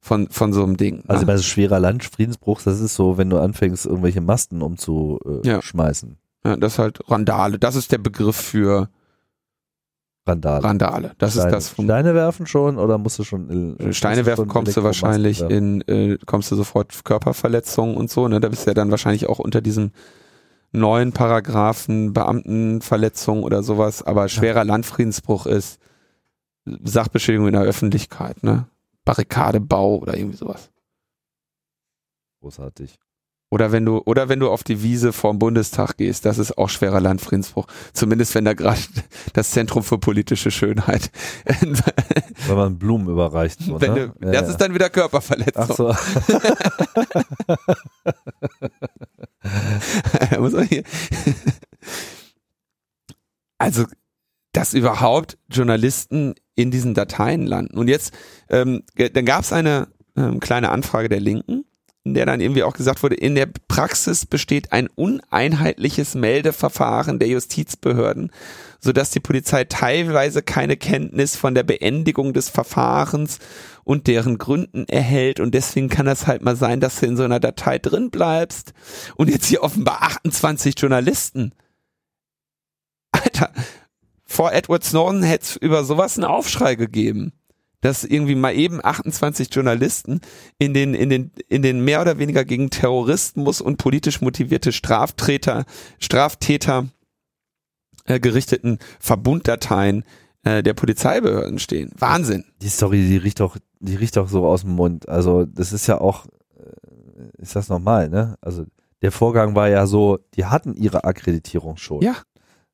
[0.00, 1.02] von, von so einem Ding.
[1.08, 1.28] Also ne?
[1.28, 5.42] bei so schwerer Landfriedensbruch, das ist so, wenn du anfängst, irgendwelche Masten umzuschmeißen.
[5.44, 5.62] Ja.
[5.62, 6.18] Schmeißen.
[6.44, 7.58] ja, das ist halt Randale.
[7.58, 8.90] Das ist der Begriff für
[10.26, 10.64] Randale.
[10.64, 11.12] Randale.
[11.16, 14.42] Das Steine, ist das vom Steine werfen schon oder musst du schon musst Steine werfen
[14.42, 15.82] schon kommst du wahrscheinlich werfen?
[15.86, 18.40] in, äh, kommst du sofort Körperverletzungen und so, ne?
[18.40, 19.92] Da bist du ja dann wahrscheinlich auch unter diesem
[20.72, 25.80] neuen Paragraphen Beamtenverletzung oder sowas, aber schwerer Landfriedensbruch ist
[26.64, 28.68] Sachbeschädigung in der Öffentlichkeit, ne?
[29.04, 30.70] Barrikadebau oder irgendwie sowas.
[32.40, 32.98] Großartig.
[33.50, 36.68] Oder wenn du, oder wenn du auf die Wiese vorm Bundestag gehst, das ist auch
[36.68, 37.66] schwerer Landfriedensbruch.
[37.94, 38.78] Zumindest wenn da gerade
[39.32, 41.10] das Zentrum für politische Schönheit.
[42.46, 43.60] Wenn man Blumen überreicht.
[43.60, 44.12] So, ne?
[44.20, 44.48] du, Ja, das ja.
[44.48, 45.64] ist dann wieder Körperverletzung.
[45.68, 45.94] Ach so.
[53.58, 53.86] Also,
[54.52, 57.76] dass überhaupt Journalisten in diesen Dateien landen.
[57.76, 58.12] Und jetzt,
[58.50, 61.67] ähm, dann gab es eine ähm, kleine Anfrage der Linken, in
[62.14, 68.30] der dann irgendwie auch gesagt wurde, in der Praxis besteht ein uneinheitliches Meldeverfahren der Justizbehörden,
[68.80, 73.38] sodass die Polizei teilweise keine Kenntnis von der Beendigung des Verfahrens
[73.84, 77.24] und deren Gründen erhält und deswegen kann das halt mal sein, dass du in so
[77.24, 78.72] einer Datei drin bleibst
[79.16, 81.52] und jetzt hier offenbar 28 Journalisten.
[83.12, 83.52] Alter,
[84.24, 87.32] vor Edward Snowden hätte es über sowas einen Aufschrei gegeben.
[87.80, 90.20] Dass irgendwie mal eben 28 Journalisten
[90.58, 95.64] in den, in den, in den mehr oder weniger gegen Terrorismus und politisch motivierte Straftäter,
[96.00, 96.88] Straftäter
[98.04, 100.04] äh, gerichteten Verbunddateien
[100.42, 101.92] äh, der Polizeibehörden stehen.
[101.96, 102.44] Wahnsinn.
[102.62, 105.08] Die Story, die riecht doch, die riecht doch so aus dem Mund.
[105.08, 108.36] Also das ist ja auch, äh, ist das normal, ne?
[108.40, 108.64] Also
[109.02, 112.02] der Vorgang war ja so, die hatten ihre Akkreditierung schon.
[112.02, 112.16] Ja.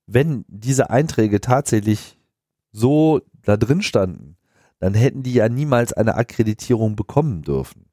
[0.06, 2.18] Wenn diese Einträge tatsächlich
[2.72, 4.36] so da drin standen,
[4.78, 7.86] dann hätten die ja niemals eine Akkreditierung bekommen dürfen.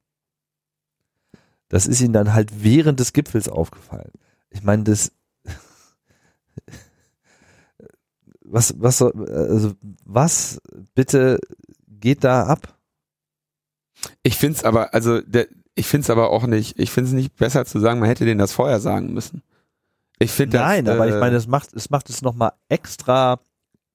[1.69, 4.11] Das ist ihnen dann halt während des Gipfels aufgefallen.
[4.49, 5.13] Ich meine, das
[8.41, 10.61] was, was, also, was
[10.93, 11.39] bitte
[11.87, 12.77] geht da ab?
[14.23, 17.79] Ich find's aber, also der, ich find's aber auch nicht, ich find's nicht besser zu
[17.79, 19.41] sagen, man hätte denen das vorher sagen müssen.
[20.19, 23.39] Ich finde das, Nein, aber äh, ich meine, es macht, es macht es nochmal extra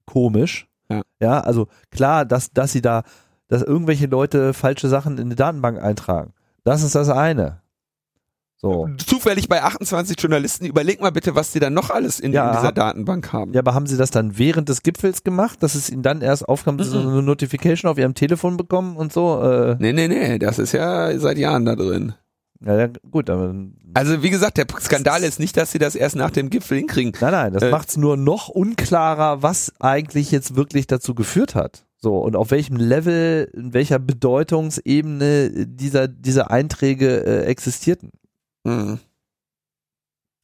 [0.07, 0.66] komisch.
[0.91, 1.03] Ja.
[1.21, 3.03] ja, also klar, dass, dass sie da,
[3.49, 6.33] dass irgendwelche Leute falsche Sachen in die Datenbank eintragen.
[6.65, 7.61] Das ist das eine.
[8.59, 8.89] So.
[9.07, 12.53] zufällig bei 28 Journalisten, überleg mal bitte, was die dann noch alles in, Ja, in
[12.57, 13.53] dieser hab- Datenbank haben.
[13.53, 16.49] Ja, aber haben sie das dann während des Gipfels gemacht, dass es ihnen dann erst
[16.49, 17.03] aufkam, dass sie Mhm.
[17.03, 19.43] so eine Notification auf ihrem Telefon bekommen und so?
[19.43, 22.15] Äh, Nee, nee, nee, das ist ja seit Jahren da drin.
[22.65, 23.55] Ja, gut, aber
[23.95, 27.13] Also wie gesagt, der Skandal ist nicht, dass sie das erst nach dem Gipfel hinkriegen.
[27.21, 31.87] Nein, nein, das Äh, macht's nur noch unklarer, was eigentlich jetzt wirklich dazu geführt hat.
[31.99, 38.11] So, und auf welchem Level, in welcher Bedeutungsebene dieser, diese Einträge äh, existierten.
[38.67, 38.99] Hm.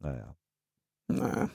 [0.01, 0.35] Naja.
[1.09, 1.51] Naja.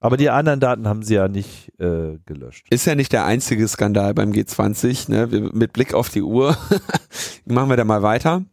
[0.00, 2.66] Aber die anderen Daten haben sie ja nicht äh, gelöscht.
[2.70, 5.10] Ist ja nicht der einzige Skandal beim G20.
[5.10, 5.30] Ne?
[5.30, 6.56] Wir, mit Blick auf die Uhr
[7.44, 8.44] machen wir da mal weiter.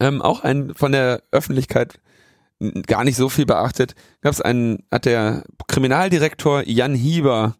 [0.00, 2.00] Ähm, auch ein von der Öffentlichkeit
[2.86, 3.94] gar nicht so viel beachtet.
[4.20, 7.56] Gab es einen, hat der Kriminaldirektor Jan Hieber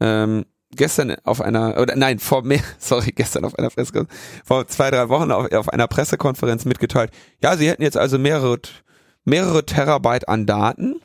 [0.00, 4.90] ähm, gestern auf einer oder nein vor mehr sorry gestern auf einer Pressekonferenz vor zwei
[4.90, 7.10] drei Wochen auf, auf einer Pressekonferenz mitgeteilt.
[7.42, 8.58] Ja, sie hätten jetzt also mehrere
[9.24, 11.00] mehrere Terabyte an Daten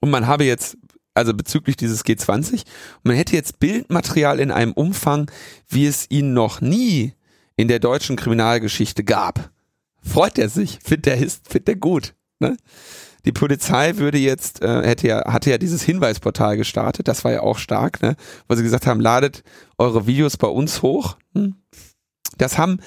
[0.00, 0.76] und man habe jetzt
[1.14, 5.30] also bezüglich dieses G20 und man hätte jetzt Bildmaterial in einem Umfang,
[5.68, 7.14] wie es ihn noch nie
[7.56, 9.50] in der deutschen Kriminalgeschichte gab.
[10.02, 12.14] freut er sich, findet er, er gut.
[12.38, 12.56] Ne?
[13.24, 17.40] Die Polizei würde jetzt, äh, hätte ja, hatte ja dieses Hinweisportal gestartet, das war ja
[17.40, 18.14] auch stark, ne?
[18.48, 19.42] wo sie gesagt haben, ladet
[19.78, 21.16] eure Videos bei uns hoch.
[21.34, 21.56] Hm.
[22.38, 22.78] Das haben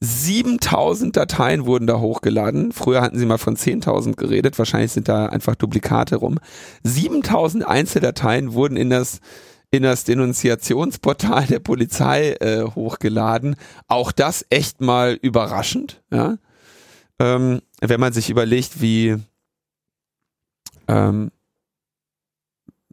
[0.00, 2.72] 7000 Dateien wurden da hochgeladen.
[2.72, 4.58] Früher hatten sie mal von 10.000 geredet.
[4.58, 6.38] Wahrscheinlich sind da einfach Duplikate rum.
[6.84, 9.20] 7000 Einzeldateien wurden in das
[9.70, 13.56] in das Denunziationsportal der Polizei äh, hochgeladen.
[13.86, 16.38] Auch das echt mal überraschend, ja.
[17.20, 19.16] Ähm, wenn man sich überlegt, wie
[20.86, 21.30] ähm,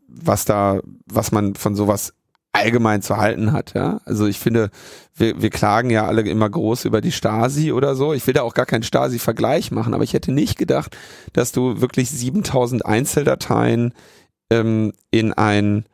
[0.07, 2.13] was da, was man von sowas
[2.51, 3.99] allgemein zu halten hat, ja.
[4.05, 4.69] Also ich finde,
[5.13, 8.13] wir, wir klagen ja alle immer groß über die Stasi oder so.
[8.13, 10.97] Ich will da auch gar keinen Stasi-Vergleich machen, aber ich hätte nicht gedacht,
[11.33, 13.93] dass du wirklich 7000 Einzeldateien
[14.49, 15.85] ähm, in ein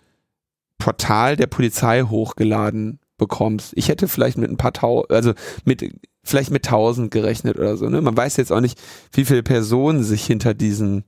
[0.82, 3.74] Portal der Polizei hochgeladen bekommst.
[3.76, 5.88] Ich hätte vielleicht mit ein paar tausend, also mit
[6.24, 7.88] vielleicht mit tausend gerechnet oder so.
[7.88, 8.02] Ne?
[8.02, 11.04] Man weiß jetzt auch nicht, wie viele Personen sich hinter diesen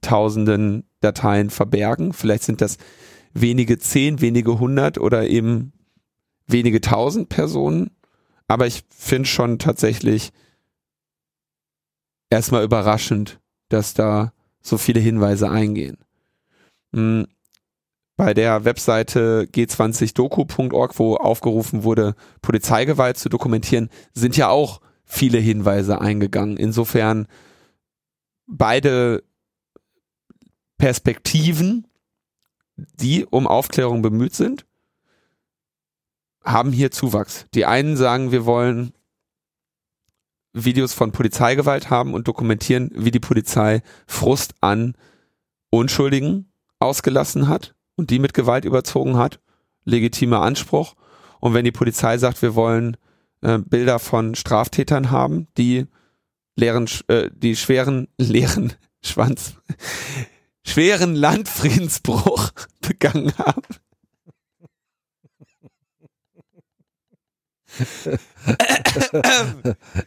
[0.00, 2.12] tausenden Dateien verbergen.
[2.12, 2.76] Vielleicht sind das
[3.32, 5.72] wenige zehn, wenige hundert oder eben
[6.48, 7.92] wenige tausend Personen.
[8.48, 10.32] Aber ich finde schon tatsächlich
[12.30, 15.98] erstmal überraschend, dass da so viele Hinweise eingehen.
[16.92, 17.28] Hm,
[18.22, 26.00] bei der Webseite g20doku.org, wo aufgerufen wurde, Polizeigewalt zu dokumentieren, sind ja auch viele Hinweise
[26.00, 26.56] eingegangen.
[26.56, 27.26] Insofern
[28.46, 29.24] beide
[30.78, 31.88] Perspektiven
[32.76, 34.66] die um Aufklärung bemüht sind,
[36.44, 37.46] haben hier Zuwachs.
[37.54, 38.92] Die einen sagen, wir wollen
[40.52, 44.94] Videos von Polizeigewalt haben und dokumentieren, wie die Polizei Frust an
[45.70, 49.40] Unschuldigen ausgelassen hat und die mit Gewalt überzogen hat.
[49.84, 50.94] Legitimer Anspruch.
[51.40, 52.96] Und wenn die Polizei sagt, wir wollen
[53.40, 55.86] äh, Bilder von Straftätern haben, die
[56.56, 58.74] leeren, äh, die schweren, leeren
[59.04, 59.56] Schwanz,
[60.64, 63.62] schweren Landfriedensbruch begangen haben.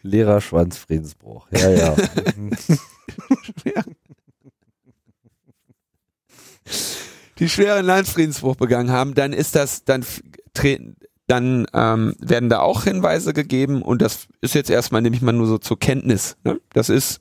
[0.04, 1.48] Lehrer Schwanzfriedensbruch.
[1.52, 1.95] Ja, ja.
[7.39, 10.06] Die schweren Landfriedensbruch begangen haben, dann ist das, dann
[10.54, 10.95] treten,
[11.28, 15.32] dann ähm, werden da auch Hinweise gegeben und das ist jetzt erstmal, nehme ich mal
[15.32, 16.38] nur so zur Kenntnis.
[16.43, 16.60] Ne?
[16.74, 17.19] Das ist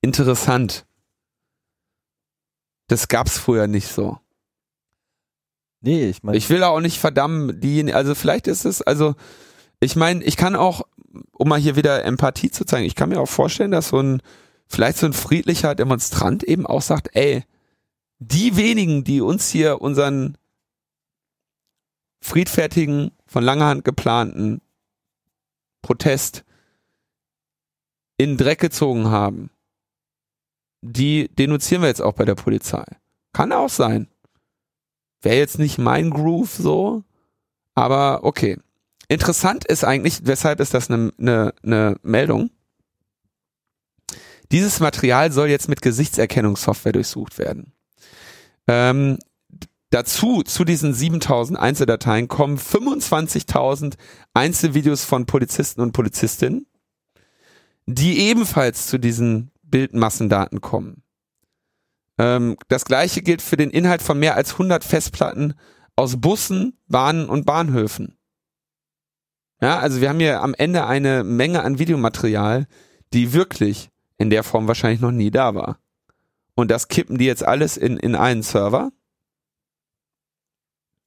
[0.00, 0.86] interessant.
[2.88, 4.18] Das gab's früher nicht so.
[5.80, 6.38] Nee, ich meine.
[6.38, 9.14] Ich will auch nicht verdammen, die, also vielleicht ist es, also,
[9.78, 10.82] ich meine, ich kann auch,
[11.32, 14.22] um mal hier wieder Empathie zu zeigen, ich kann mir auch vorstellen, dass so ein,
[14.66, 17.44] vielleicht so ein friedlicher Demonstrant eben auch sagt, ey,
[18.18, 20.36] die wenigen, die uns hier unseren
[22.20, 24.60] friedfertigen, von langer Hand geplanten
[25.82, 26.44] Protest
[28.16, 29.50] in den Dreck gezogen haben,
[30.80, 32.84] die denunzieren wir jetzt auch bei der Polizei.
[33.32, 34.08] Kann auch sein.
[35.20, 37.04] Wäre jetzt nicht mein Groove so,
[37.74, 38.58] aber okay.
[39.08, 42.50] Interessant ist eigentlich, weshalb ist das eine, eine, eine Meldung?
[44.52, 47.72] Dieses Material soll jetzt mit Gesichtserkennungssoftware durchsucht werden.
[48.68, 49.18] Ähm,
[49.90, 53.94] dazu, zu diesen 7000 Einzeldateien kommen 25.000
[54.34, 56.66] Einzelvideos von Polizisten und Polizistinnen,
[57.86, 61.02] die ebenfalls zu diesen Bildmassendaten kommen.
[62.18, 65.54] Ähm, das gleiche gilt für den Inhalt von mehr als 100 Festplatten
[65.96, 68.16] aus Bussen, Bahnen und Bahnhöfen.
[69.60, 72.66] Ja, also wir haben hier am Ende eine Menge an Videomaterial,
[73.12, 75.78] die wirklich in der Form wahrscheinlich noch nie da war.
[76.58, 78.90] Und das kippen die jetzt alles in, in einen Server.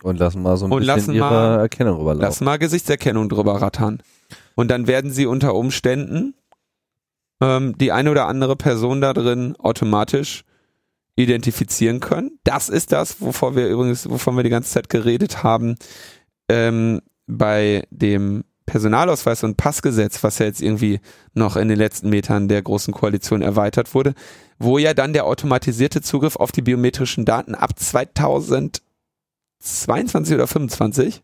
[0.02, 2.22] Und lassen mal so ein und bisschen ihre mal, Erkennung rüberlaufen.
[2.22, 4.02] Lassen mal Gesichtserkennung drüber rattern.
[4.56, 6.36] Und dann werden sie unter Umständen
[7.42, 10.46] ähm, die eine oder andere Person da drin automatisch
[11.18, 12.40] identifizieren können.
[12.46, 15.76] Das ist das, wovor wir übrigens, wovon wir die ganze Zeit geredet haben,
[16.48, 21.02] ähm, bei dem Personalausweis und Passgesetz, was ja jetzt irgendwie
[21.34, 24.14] noch in den letzten Metern der großen Koalition erweitert wurde,
[24.60, 31.22] wo ja dann der automatisierte Zugriff auf die biometrischen Daten ab 2022 oder 25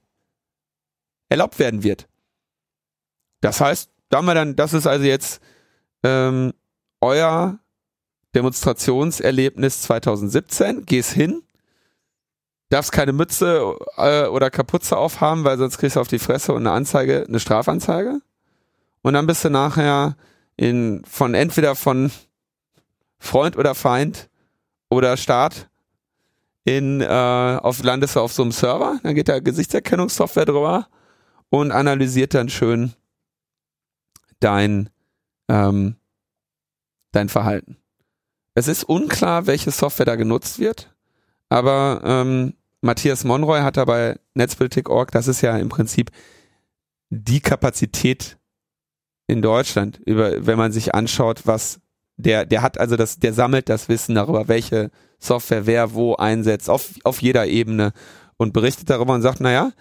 [1.29, 2.09] erlaubt werden wird.
[3.39, 5.41] Das heißt, da haben wir dann, das ist also jetzt
[6.03, 6.51] ähm,
[6.99, 7.59] euer
[8.35, 11.43] Demonstrationserlebnis 2017, gehst hin,
[12.69, 16.67] darfst keine Mütze äh, oder Kapuze aufhaben, weil sonst kriegst du auf die Fresse und
[16.67, 18.21] eine Anzeige, eine Strafanzeige.
[19.01, 20.15] Und dann bist du nachher
[20.57, 22.11] in, von entweder von
[23.19, 24.29] Freund oder Feind
[24.89, 25.69] oder Staat
[26.65, 30.87] in, äh, auf, landest du auf so einem Server, dann geht da Gesichtserkennungssoftware drüber
[31.49, 32.93] und analysiert dann schön
[34.41, 34.89] dein,
[35.47, 35.95] ähm,
[37.13, 37.77] dein Verhalten.
[38.53, 40.93] Es ist unklar, welche Software da genutzt wird,
[41.49, 46.11] aber ähm, Matthias Monroy hat dabei Netzpolitik.org, das ist ja im Prinzip
[47.09, 48.37] die Kapazität
[49.27, 51.79] in Deutschland, über, wenn man sich anschaut, was
[52.17, 54.89] der, der hat also das, der sammelt das Wissen darüber, welche
[55.19, 57.93] Software wer wo einsetzt, auf, auf jeder Ebene
[58.37, 59.71] und berichtet darüber und sagt, naja,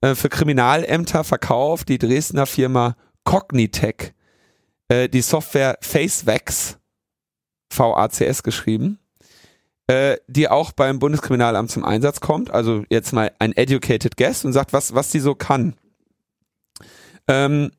[0.00, 4.14] äh, für Kriminalämter verkauft die Dresdner Firma Cognitech
[4.88, 6.78] äh, die Software FaceVax,
[7.72, 8.98] VACS geschrieben,
[9.88, 12.50] äh, die auch beim Bundeskriminalamt zum Einsatz kommt.
[12.50, 15.74] Also jetzt mal ein educated guest und sagt, was, was die so kann.
[17.28, 17.70] Ähm,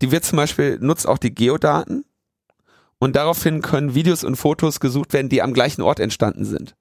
[0.00, 2.04] die wird zum Beispiel, nutzt auch die Geodaten
[2.98, 6.74] und daraufhin können Videos und Fotos gesucht werden, die am gleichen Ort entstanden sind.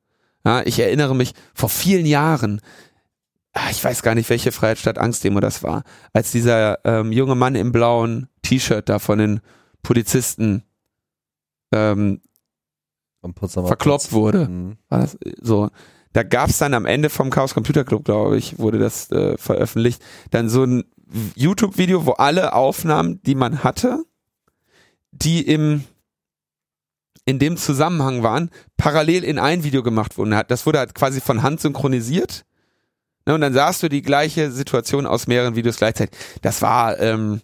[0.44, 2.62] Ja, ich erinnere mich vor vielen Jahren,
[3.54, 5.84] ah, ich weiß gar nicht, welche Freiheit statt Angst-Demo das war,
[6.14, 9.42] als dieser ähm, junge Mann im blauen T-Shirt da von den
[9.84, 10.64] Polizisten
[11.72, 12.22] ähm,
[13.68, 14.12] verkloppt Platz.
[14.12, 14.48] wurde.
[14.48, 14.78] Mhm.
[14.90, 15.70] Das so?
[16.14, 20.02] Da gab's dann am Ende vom Chaos Computer Club, glaube ich, wurde das äh, veröffentlicht,
[20.32, 20.84] dann so ein
[21.36, 24.04] YouTube-Video, wo alle Aufnahmen, die man hatte,
[25.12, 25.84] die im
[27.26, 30.36] in dem Zusammenhang waren, parallel in ein Video gemacht wurden.
[30.48, 32.46] Das wurde halt quasi von Hand synchronisiert.
[33.28, 36.18] Ne, und dann sahst du die gleiche Situation aus mehreren Videos gleichzeitig.
[36.42, 37.42] Das war ähm,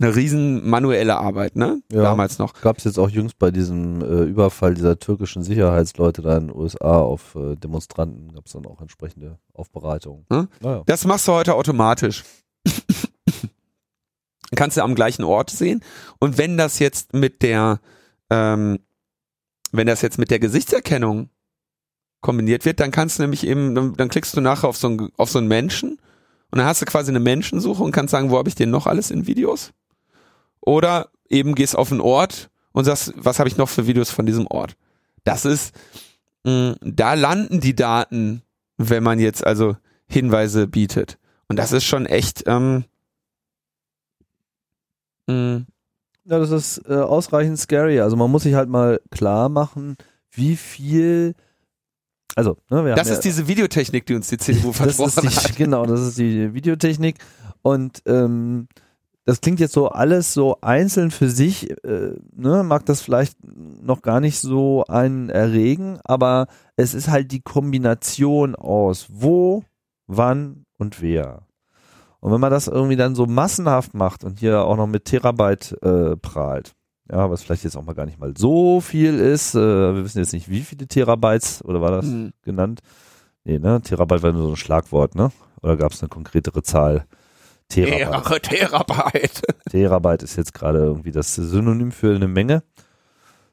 [0.00, 1.80] eine riesen manuelle Arbeit, ne?
[1.92, 2.54] Ja, Damals noch.
[2.60, 6.56] Gab es jetzt auch jüngst bei diesem äh, Überfall dieser türkischen Sicherheitsleute da in den
[6.56, 10.26] USA auf äh, Demonstranten, gab es dann auch entsprechende Aufbereitungen.
[10.32, 10.48] Hm?
[10.60, 10.82] Naja.
[10.86, 12.24] Das machst du heute automatisch.
[14.56, 15.80] Kannst du am gleichen Ort sehen.
[16.18, 17.80] Und wenn das jetzt mit der
[18.30, 18.78] ähm,
[19.76, 21.30] wenn das jetzt mit der Gesichtserkennung
[22.20, 25.10] kombiniert wird, dann kannst du nämlich eben, dann, dann klickst du nachher auf so, einen,
[25.16, 25.98] auf so einen Menschen
[26.50, 28.86] und dann hast du quasi eine Menschensuche und kannst sagen, wo habe ich denn noch
[28.86, 29.72] alles in Videos?
[30.64, 34.26] Oder eben gehst auf einen Ort und sagst, was habe ich noch für Videos von
[34.26, 34.76] diesem Ort?
[35.24, 35.74] Das ist,
[36.44, 38.42] mh, mm, da landen die Daten,
[38.76, 41.18] wenn man jetzt also Hinweise bietet.
[41.48, 42.84] Und das ist schon echt, ähm,
[45.26, 45.66] mh, mm,
[46.26, 48.00] ja, das ist äh, ausreichend scary.
[48.00, 49.96] Also man muss sich halt mal klar machen,
[50.30, 51.34] wie viel
[52.36, 55.56] also, ne, wir das ist ja, diese Videotechnik, die uns die CDU versprochen die, hat.
[55.56, 57.16] Genau, das ist die Videotechnik.
[57.62, 58.68] Und ähm,
[59.24, 64.02] das klingt jetzt so alles so einzeln für sich, äh, ne, mag das vielleicht noch
[64.02, 66.46] gar nicht so einen erregen, aber
[66.76, 69.64] es ist halt die Kombination aus wo,
[70.06, 71.46] wann und wer.
[72.20, 75.76] Und wenn man das irgendwie dann so massenhaft macht und hier auch noch mit Terabyte
[75.82, 76.74] äh, prahlt,
[77.10, 80.18] ja, was vielleicht jetzt auch mal gar nicht mal so viel ist, äh, wir wissen
[80.18, 82.32] jetzt nicht, wie viele Terabytes, oder war das mhm.
[82.42, 82.80] genannt?
[83.44, 83.80] Nee, ne?
[83.82, 85.30] Terabyte war nur so ein Schlagwort, ne?
[85.60, 87.06] Oder gab es eine konkretere Zahl?
[87.68, 88.42] Terabyte.
[88.42, 89.42] Terabyte.
[89.70, 92.62] Terabyte ist jetzt gerade irgendwie das Synonym für eine Menge.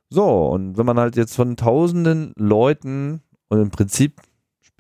[0.10, 4.22] So, und wenn man halt jetzt von tausenden Leuten und im Prinzip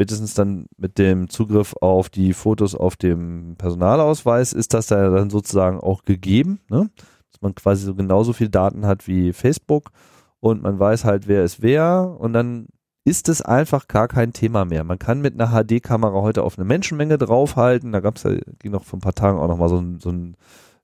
[0.01, 5.29] spätestens dann mit dem Zugriff auf die Fotos auf dem Personalausweis ist das da dann
[5.29, 6.89] sozusagen auch gegeben, ne?
[7.31, 9.91] dass man quasi so genauso viel Daten hat wie Facebook
[10.39, 12.67] und man weiß halt, wer ist wer und dann
[13.03, 14.83] ist es einfach gar kein Thema mehr.
[14.83, 17.91] Man kann mit einer HD-Kamera heute auf eine Menschenmenge draufhalten.
[17.91, 19.99] Da gab es ja, ging noch vor ein paar Tagen auch noch mal so ein,
[19.99, 20.35] so ein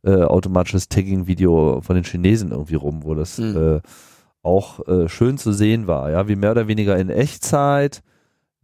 [0.03, 3.57] äh, automatisches Tagging-Video von den Chinesen irgendwie rum, wo das mhm.
[3.57, 3.81] äh,
[4.41, 6.09] auch äh, schön zu sehen war.
[6.09, 8.01] Ja, wie mehr oder weniger in Echtzeit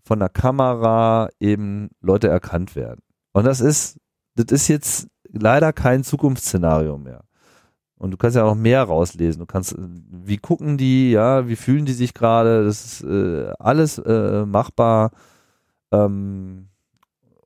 [0.03, 3.01] von der Kamera eben Leute erkannt werden.
[3.33, 3.99] Und das ist,
[4.35, 7.23] das ist jetzt leider kein Zukunftsszenario mehr.
[7.97, 9.39] Und du kannst ja auch mehr rauslesen.
[9.39, 12.65] Du kannst, wie gucken die, ja, wie fühlen die sich gerade?
[12.65, 15.11] Das ist äh, alles äh, machbar.
[15.91, 16.67] Ähm,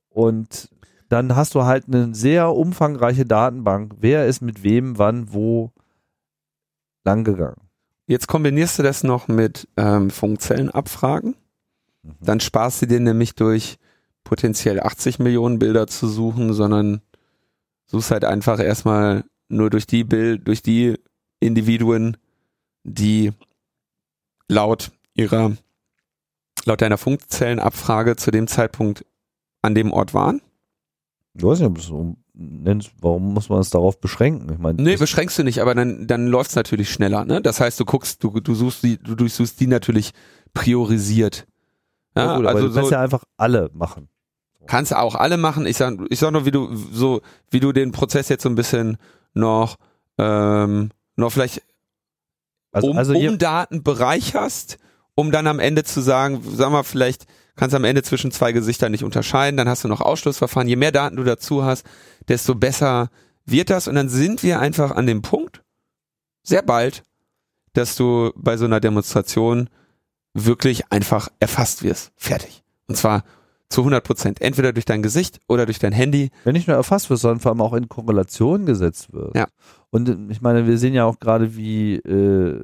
[0.08, 0.70] und
[1.08, 3.94] dann hast du halt eine sehr umfangreiche Datenbank.
[4.00, 5.72] Wer ist mit wem, wann, wo
[7.04, 7.68] lang gegangen?
[8.06, 11.36] Jetzt kombinierst du das noch mit ähm, Funkzellenabfragen.
[12.02, 12.14] Mhm.
[12.20, 13.78] Dann sparst du dir nämlich durch
[14.24, 17.00] potenziell 80 Millionen Bilder zu suchen, sondern
[17.86, 20.98] suchst halt einfach erstmal nur durch die Bild, durch die
[21.40, 22.16] Individuen,
[22.84, 23.32] die
[24.48, 25.56] laut ihrer,
[26.64, 29.04] laut deiner Funkzellenabfrage zu dem Zeitpunkt
[29.62, 30.40] an dem Ort waren.
[31.34, 34.52] Ich weiß nicht, ob du nennst, warum muss man es darauf beschränken?
[34.52, 37.40] Ich meine, nee, beschränkst du nicht, aber dann, dann läuft es natürlich schneller, ne?
[37.40, 40.12] Das heißt, du guckst, du, du suchst die, du durchsuchst die natürlich
[40.54, 41.46] priorisiert.
[42.16, 44.08] Ja, gut, also du kannst so, ja einfach alle machen.
[44.66, 45.66] Kannst auch alle machen.
[45.66, 48.54] Ich sag, ich sag nur, wie du so, wie du den Prozess jetzt so ein
[48.54, 48.98] bisschen
[49.38, 49.76] noch,
[50.18, 51.62] ähm, noch vielleicht
[52.72, 54.78] also, um, also um Daten bereicherst,
[55.14, 57.26] um dann am Ende zu sagen, sag mal, vielleicht
[57.56, 60.68] kannst du am Ende zwischen zwei Gesichtern nicht unterscheiden, dann hast du noch Ausschlussverfahren.
[60.68, 61.84] Je mehr Daten du dazu hast,
[62.28, 63.10] desto besser
[63.44, 65.62] wird das und dann sind wir einfach an dem Punkt,
[66.42, 67.02] sehr bald,
[67.72, 69.68] dass du bei so einer Demonstration
[70.34, 72.12] wirklich einfach erfasst wirst.
[72.16, 72.62] Fertig.
[72.86, 73.24] Und zwar
[73.68, 74.40] zu 100 Prozent.
[74.40, 76.30] Entweder durch dein Gesicht oder durch dein Handy.
[76.44, 79.36] Wenn nicht nur erfasst wird, sondern vor allem auch in Korrelation gesetzt wird.
[79.36, 79.46] Ja.
[79.90, 82.62] Und äh, ich meine, wir sehen ja auch gerade, wie, äh,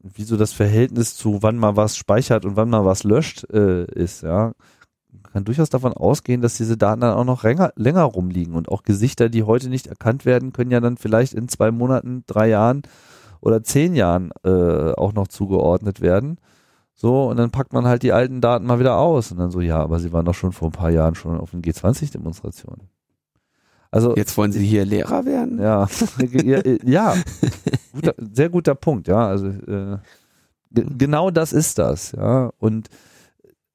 [0.00, 3.84] wie so das Verhältnis zu wann man was speichert und wann man was löscht äh,
[3.86, 4.52] ist, ja.
[5.12, 8.68] Man kann durchaus davon ausgehen, dass diese Daten dann auch noch länger, länger rumliegen und
[8.68, 12.48] auch Gesichter, die heute nicht erkannt werden, können ja dann vielleicht in zwei Monaten, drei
[12.48, 12.82] Jahren
[13.40, 16.38] oder zehn Jahren äh, auch noch zugeordnet werden.
[16.98, 19.30] So, und dann packt man halt die alten Daten mal wieder aus.
[19.30, 21.50] Und dann so, ja, aber sie waren doch schon vor ein paar Jahren schon auf
[21.50, 22.88] den G20-Demonstrationen.
[23.90, 25.58] Also, Jetzt wollen sie hier Lehrer werden?
[25.60, 25.86] ja,
[26.84, 27.14] ja,
[27.92, 29.26] guter, sehr guter Punkt, ja.
[29.28, 29.98] Also äh,
[30.70, 32.50] ge- genau das ist das, ja.
[32.58, 32.88] Und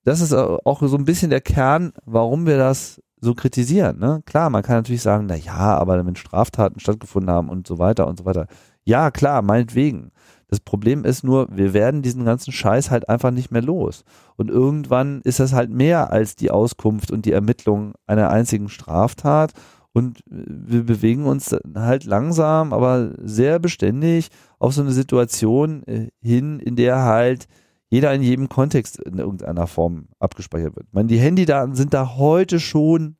[0.03, 3.99] das ist auch so ein bisschen der Kern, warum wir das so kritisieren.
[3.99, 4.23] Ne?
[4.25, 8.07] Klar, man kann natürlich sagen, na ja, aber wenn Straftaten stattgefunden haben und so weiter
[8.07, 8.47] und so weiter.
[8.83, 10.11] Ja, klar, meinetwegen.
[10.51, 14.03] Das Problem ist nur, wir werden diesen ganzen Scheiß halt einfach nicht mehr los.
[14.35, 19.53] Und irgendwann ist das halt mehr als die Auskunft und die Ermittlung einer einzigen Straftat.
[19.93, 24.27] Und wir bewegen uns halt langsam, aber sehr beständig
[24.59, 27.47] auf so eine Situation äh, hin, in der halt
[27.89, 30.87] jeder in jedem Kontext in irgendeiner Form abgespeichert wird.
[30.87, 33.15] Ich meine, die Handydaten sind da heute schon,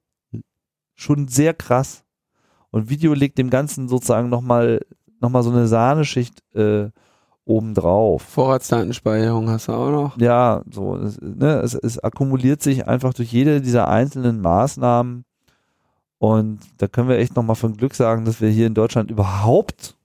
[0.96, 2.04] schon sehr krass.
[2.72, 4.82] Und Video legt dem Ganzen sozusagen nochmal
[5.22, 6.90] noch so eine Sahneschicht äh,
[7.52, 8.22] obendrauf.
[8.24, 10.18] Vorratsdatenspeicherung hast du auch noch.
[10.18, 15.26] Ja, so, es, ne, es, es akkumuliert sich einfach durch jede dieser einzelnen Maßnahmen.
[16.18, 19.98] Und da können wir echt nochmal von Glück sagen, dass wir hier in Deutschland überhaupt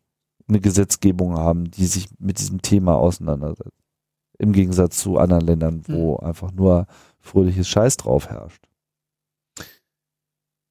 [0.48, 3.72] eine Gesetzgebung haben, die sich mit diesem Thema auseinandersetzt.
[4.38, 6.86] Im Gegensatz zu anderen Ländern, wo einfach nur
[7.20, 8.62] fröhliches Scheiß drauf herrscht.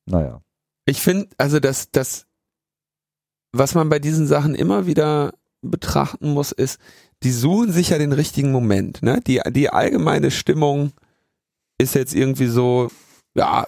[0.06, 0.42] Naja.
[0.86, 2.28] Ich finde, also das, das,
[3.52, 5.34] was man bei diesen Sachen immer wieder
[5.70, 6.80] betrachten muss, ist,
[7.24, 9.02] die suchen sich ja den richtigen Moment.
[9.02, 9.20] Ne?
[9.26, 10.92] Die, die allgemeine Stimmung
[11.78, 12.90] ist jetzt irgendwie so,
[13.36, 13.66] ja,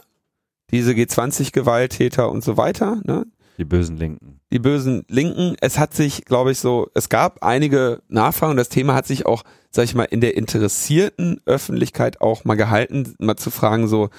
[0.72, 3.26] diese G20-Gewalttäter und so weiter, ne?
[3.58, 4.40] Die bösen Linken.
[4.52, 5.56] die bösen Linken.
[5.62, 8.56] Es hat sich, glaube ich, so, es gab einige Nachfragen.
[8.56, 9.42] Das Thema hat sich auch,
[9.72, 14.10] sag ich mal, in der interessierten Öffentlichkeit auch mal gehalten, mal zu fragen, so,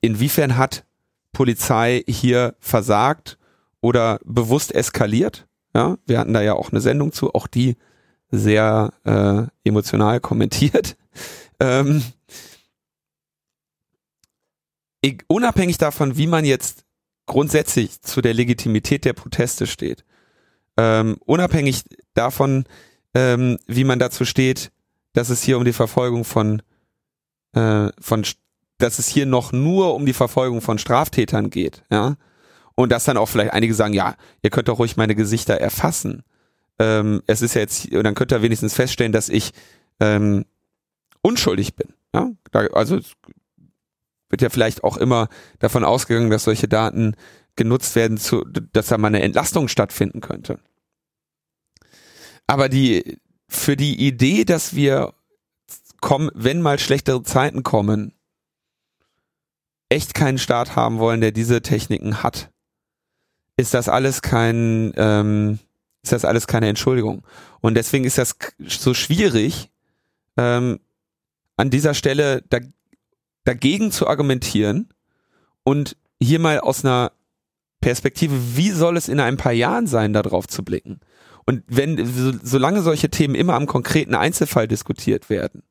[0.00, 0.84] inwiefern hat
[1.32, 3.36] Polizei hier versagt
[3.80, 5.47] oder bewusst eskaliert?
[5.78, 7.76] Ja, wir hatten da ja auch eine Sendung zu, auch die
[8.32, 10.96] sehr äh, emotional kommentiert.
[11.60, 12.02] Ähm,
[15.02, 16.84] ich, unabhängig davon, wie man jetzt
[17.26, 20.04] grundsätzlich zu der Legitimität der Proteste steht,
[20.76, 22.64] ähm, unabhängig davon,
[23.14, 24.72] ähm, wie man dazu steht,
[25.12, 26.60] dass es hier um die Verfolgung von,
[27.52, 28.26] äh, von,
[28.78, 32.16] dass es hier noch nur um die Verfolgung von Straftätern geht, ja,
[32.78, 36.22] und dass dann auch vielleicht einige sagen, ja, ihr könnt doch ruhig meine Gesichter erfassen.
[36.78, 39.50] Ähm, es ist ja jetzt, und dann könnt ihr wenigstens feststellen, dass ich
[39.98, 40.44] ähm,
[41.20, 41.88] unschuldig bin.
[42.14, 42.30] Ja?
[42.52, 43.00] Da, also
[44.28, 47.16] wird ja vielleicht auch immer davon ausgegangen, dass solche Daten
[47.56, 50.60] genutzt werden, zu, dass da mal eine Entlastung stattfinden könnte.
[52.46, 53.18] Aber die
[53.48, 55.14] für die Idee, dass wir
[56.00, 58.12] kommen, wenn mal schlechtere Zeiten kommen,
[59.88, 62.52] echt keinen Staat haben wollen, der diese Techniken hat,
[63.58, 65.58] ist das alles kein, ähm,
[66.02, 67.24] ist das alles keine Entschuldigung.
[67.60, 69.70] Und deswegen ist das so schwierig,
[70.36, 70.78] ähm,
[71.56, 72.60] an dieser Stelle da,
[73.44, 74.88] dagegen zu argumentieren
[75.64, 77.12] und hier mal aus einer
[77.80, 81.00] Perspektive, wie soll es in ein paar Jahren sein, da drauf zu blicken?
[81.44, 85.64] Und wenn, so, solange solche Themen immer am konkreten Einzelfall diskutiert werden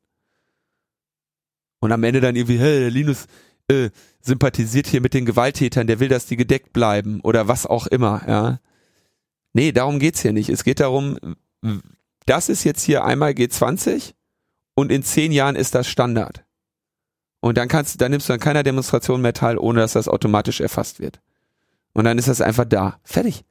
[1.80, 3.26] und am Ende dann irgendwie, hey, Linus
[3.68, 7.86] äh, sympathisiert hier mit den Gewalttätern, der will, dass die gedeckt bleiben oder was auch
[7.86, 8.60] immer, ja.
[9.52, 10.50] Nee, darum geht's hier nicht.
[10.50, 11.18] Es geht darum,
[12.26, 14.14] das ist jetzt hier einmal G20
[14.74, 16.44] und in zehn Jahren ist das Standard.
[17.40, 20.08] Und dann kannst du, dann nimmst du an keiner Demonstration mehr teil, ohne dass das
[20.08, 21.20] automatisch erfasst wird.
[21.92, 23.00] Und dann ist das einfach da.
[23.04, 23.44] Fertig.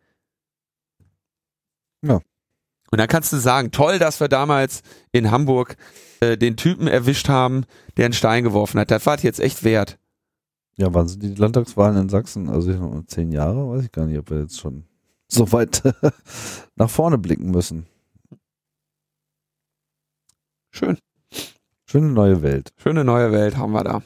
[2.02, 2.22] Ja.
[2.92, 5.76] Und dann kannst du sagen, toll, dass wir damals in Hamburg
[6.20, 7.66] äh, den Typen erwischt haben,
[7.98, 8.92] der einen Stein geworfen hat.
[8.92, 9.98] Das war jetzt echt wert.
[10.78, 12.50] Ja, wann sind die Landtagswahlen in Sachsen?
[12.50, 14.86] Also ich noch zehn Jahre, weiß ich gar nicht, ob wir jetzt schon
[15.28, 15.84] so weit
[16.76, 17.88] nach vorne blicken müssen.
[20.70, 20.98] Schön.
[21.86, 22.74] Schöne neue Welt.
[22.78, 24.04] Schöne neue Welt haben wir da.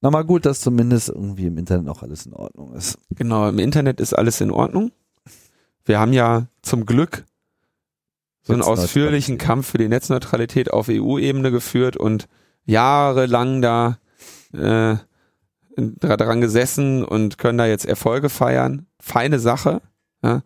[0.00, 2.98] Na mal gut, dass zumindest irgendwie im Internet auch alles in Ordnung ist.
[3.10, 4.90] Genau, im Internet ist alles in Ordnung.
[5.84, 7.24] Wir haben ja zum Glück
[8.42, 12.28] so einen ausführlichen Kampf für die Netzneutralität auf EU-Ebene geführt und
[12.64, 13.98] jahrelang da
[14.56, 14.96] äh,
[15.76, 18.86] daran gesessen und können da jetzt Erfolge feiern.
[19.00, 19.82] Feine Sache.
[20.22, 20.42] Ja.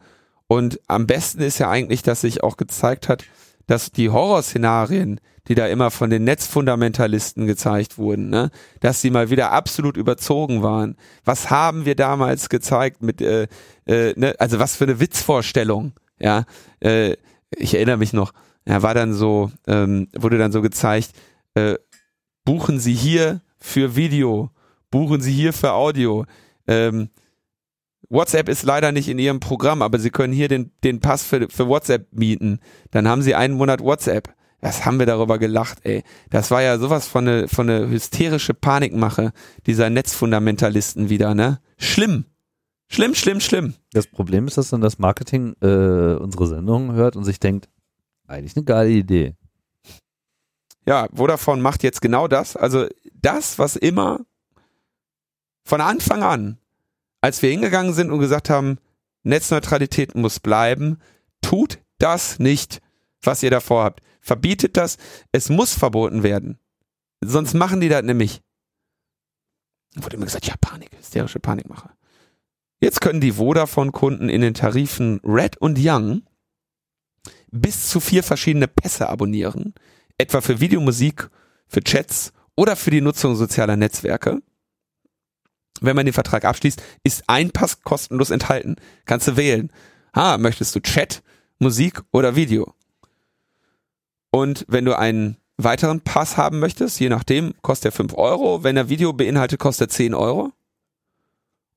[0.46, 3.24] Und am besten ist ja eigentlich, dass sich auch gezeigt hat,
[3.66, 8.50] dass die Horrorszenarien, die da immer von den Netzfundamentalisten gezeigt wurden, ne,
[8.80, 10.96] dass sie mal wieder absolut überzogen waren.
[11.24, 13.46] Was haben wir damals gezeigt mit, äh,
[13.86, 16.44] äh, ne, also was für eine Witzvorstellung, ja.
[16.80, 17.16] Äh,
[17.56, 18.32] ich erinnere mich noch,
[18.66, 21.12] ja, war dann so, ähm, wurde dann so gezeigt,
[21.54, 21.76] äh,
[22.44, 24.50] buchen Sie hier für Video,
[24.90, 26.24] buchen Sie hier für Audio.
[26.66, 27.10] Ähm,
[28.08, 31.48] WhatsApp ist leider nicht in Ihrem Programm, aber Sie können hier den, den Pass für,
[31.48, 32.60] für WhatsApp mieten.
[32.90, 34.34] Dann haben Sie einen Monat WhatsApp.
[34.60, 36.02] Was haben wir darüber gelacht, ey.
[36.28, 39.32] Das war ja sowas von eine, von eine hysterische Panikmache
[39.66, 41.60] dieser Netzfundamentalisten wieder, ne?
[41.78, 42.26] Schlimm.
[42.88, 43.74] Schlimm, schlimm, schlimm.
[43.92, 47.68] Das Problem ist, dass dann das Marketing äh, unsere Sendung hört und sich denkt,
[48.26, 49.34] eigentlich eine geile Idee.
[50.86, 52.56] Ja, Vodafone macht jetzt genau das.
[52.56, 52.86] Also
[53.22, 54.20] das, was immer
[55.64, 56.58] von Anfang an,
[57.20, 58.78] als wir hingegangen sind und gesagt haben,
[59.22, 60.98] Netzneutralität muss bleiben,
[61.42, 62.80] tut das nicht,
[63.22, 64.00] was ihr davor habt.
[64.20, 64.96] Verbietet das.
[65.32, 66.58] Es muss verboten werden.
[67.20, 68.40] Sonst machen die das nämlich.
[69.96, 71.90] Wurde immer gesagt, ja, Panik, hysterische Panikmache.
[72.80, 76.22] Jetzt können die Vodafone-Kunden in den Tarifen Red und Young
[77.50, 79.74] bis zu vier verschiedene Pässe abonnieren,
[80.16, 81.28] etwa für Videomusik,
[81.66, 84.42] für Chats oder für die Nutzung sozialer Netzwerke.
[85.80, 88.76] Wenn man den Vertrag abschließt, ist ein Pass kostenlos enthalten.
[89.06, 89.72] Kannst du wählen.
[90.14, 91.22] Ha, möchtest du Chat,
[91.58, 92.74] Musik oder Video?
[94.30, 98.62] Und wenn du einen weiteren Pass haben möchtest, je nachdem, kostet er 5 Euro.
[98.62, 100.52] Wenn er Video beinhaltet, kostet er 10 Euro.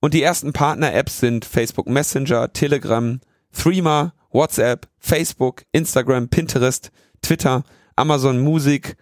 [0.02, 3.22] Und die ersten Partner-Apps sind Facebook Messenger, Telegram,
[3.54, 7.64] Threema, WhatsApp, Facebook, Instagram, Pinterest, Twitter,
[7.96, 8.98] Amazon Music,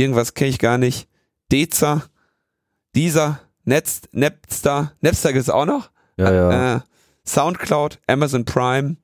[0.00, 1.08] irgendwas kenne ich gar nicht,
[1.52, 2.04] Dezer,
[2.94, 6.76] dieser, Netz, Napster, Napster gibt es auch noch, Ja, ja.
[6.76, 6.80] äh,
[7.26, 8.96] Soundcloud, Amazon Prime,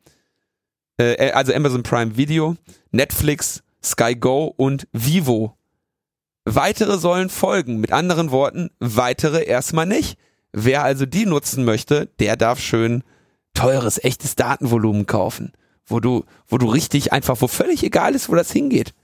[0.98, 2.56] äh, also Amazon Prime Video,
[2.90, 5.56] Netflix, Sky Go und Vivo.
[6.44, 7.80] Weitere sollen folgen.
[7.80, 10.18] Mit anderen Worten, weitere erstmal nicht.
[10.52, 13.02] Wer also die nutzen möchte, der darf schön
[13.52, 15.52] teures, echtes Datenvolumen kaufen,
[15.86, 18.94] wo du, wo du richtig einfach, wo völlig egal ist, wo das hingeht.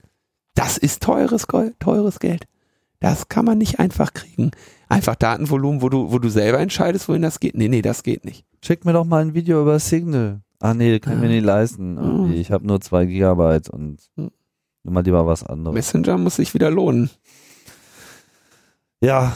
[0.55, 2.45] Das ist teures, Gold, teures Geld.
[2.99, 4.51] Das kann man nicht einfach kriegen.
[4.87, 7.55] Einfach Datenvolumen, wo du, wo du selber entscheidest, wohin das geht.
[7.55, 8.45] Nee, nee, das geht nicht.
[8.61, 10.41] Schick mir doch mal ein Video über Signal.
[10.61, 11.97] Ach nee, kann ich mir nicht leisten.
[11.97, 12.35] Irgendwie.
[12.35, 14.31] Ich habe nur zwei Gigabyte und nimm
[14.83, 15.75] mal lieber was anderes.
[15.75, 17.09] Messenger muss sich wieder lohnen.
[19.01, 19.35] Ja.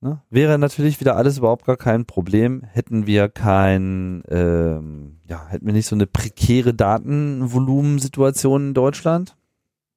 [0.00, 0.20] Ne?
[0.30, 5.72] Wäre natürlich wieder alles überhaupt gar kein Problem, hätten wir kein, ähm, ja, hätten wir
[5.72, 9.36] nicht so eine prekäre Datenvolumensituation in Deutschland.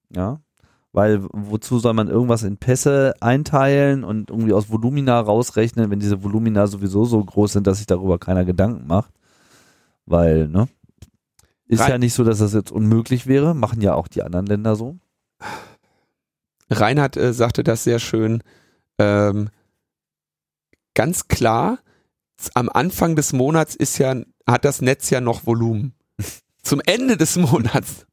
[0.10, 0.40] Ja.
[0.94, 6.24] Weil wozu soll man irgendwas in Pässe einteilen und irgendwie aus Volumina rausrechnen, wenn diese
[6.24, 9.12] Volumina sowieso so groß sind, dass sich darüber keiner Gedanken macht?
[10.06, 10.68] Weil, ne?
[11.68, 14.46] Ist Rein- ja nicht so, dass das jetzt unmöglich wäre, machen ja auch die anderen
[14.46, 14.98] Länder so.
[16.70, 18.42] Reinhard äh, sagte das sehr schön.
[18.98, 19.50] Ähm,
[20.96, 21.80] ganz klar,
[22.56, 24.16] am Anfang des Monats ist ja,
[24.48, 25.94] hat das Netz ja noch Volumen.
[26.64, 28.07] Zum Ende des Monats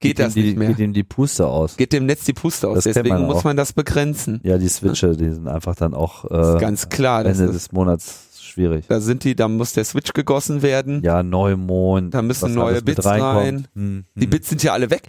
[0.00, 0.68] geht das die, nicht mehr.
[0.68, 1.76] Geht ihm die Puste aus.
[1.76, 2.76] Geht dem Netz die Puste aus.
[2.76, 4.40] Das Deswegen man muss man das begrenzen.
[4.42, 7.24] Ja, die Switche, die sind einfach dann auch äh, ganz klar.
[7.24, 8.86] Ende des Monats schwierig.
[8.88, 11.02] da sind die, da muss der Switch gegossen werden.
[11.02, 12.14] Ja, Neumond.
[12.14, 13.66] Da müssen neue Bits rein.
[13.74, 14.30] Hm, Die hm.
[14.30, 15.02] Bits sind ja alle weg.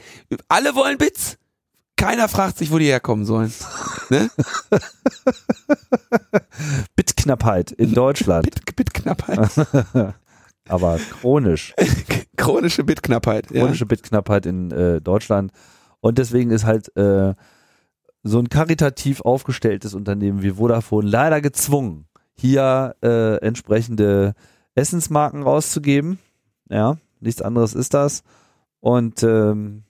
[0.47, 1.37] Alle wollen Bits.
[1.97, 3.53] Keiner fragt sich, wo die herkommen sollen.
[4.11, 4.29] Ne?
[6.95, 8.43] Bitknappheit in Deutschland.
[8.43, 9.49] Bit, Bitknappheit.
[10.67, 11.73] Aber chronisch.
[12.37, 13.51] Chronische Bitknappheit.
[13.51, 13.61] Ja.
[13.61, 15.51] Chronische Bitknappheit in äh, Deutschland.
[15.99, 17.33] Und deswegen ist halt äh,
[18.23, 24.33] so ein karitativ aufgestelltes Unternehmen wie Vodafone leider gezwungen, hier äh, entsprechende
[24.73, 26.19] Essensmarken rauszugeben.
[26.69, 28.23] Ja, nichts anderes ist das.
[28.79, 29.83] Und ähm,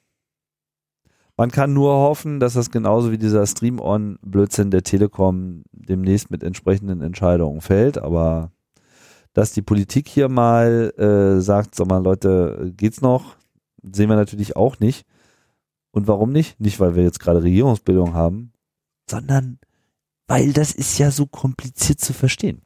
[1.38, 7.02] man kann nur hoffen, dass das genauso wie dieser Stream-On-Blödsinn der Telekom demnächst mit entsprechenden
[7.02, 7.98] Entscheidungen fällt.
[7.98, 8.52] Aber
[9.36, 13.36] dass die Politik hier mal äh, sagt, sag mal Leute, geht's noch,
[13.84, 15.06] sehen wir natürlich auch nicht.
[15.92, 16.60] Und warum nicht?
[16.60, 18.54] Nicht, weil wir jetzt gerade Regierungsbildung haben,
[19.10, 19.60] sondern
[20.28, 22.62] weil das ist ja so kompliziert zu verstehen.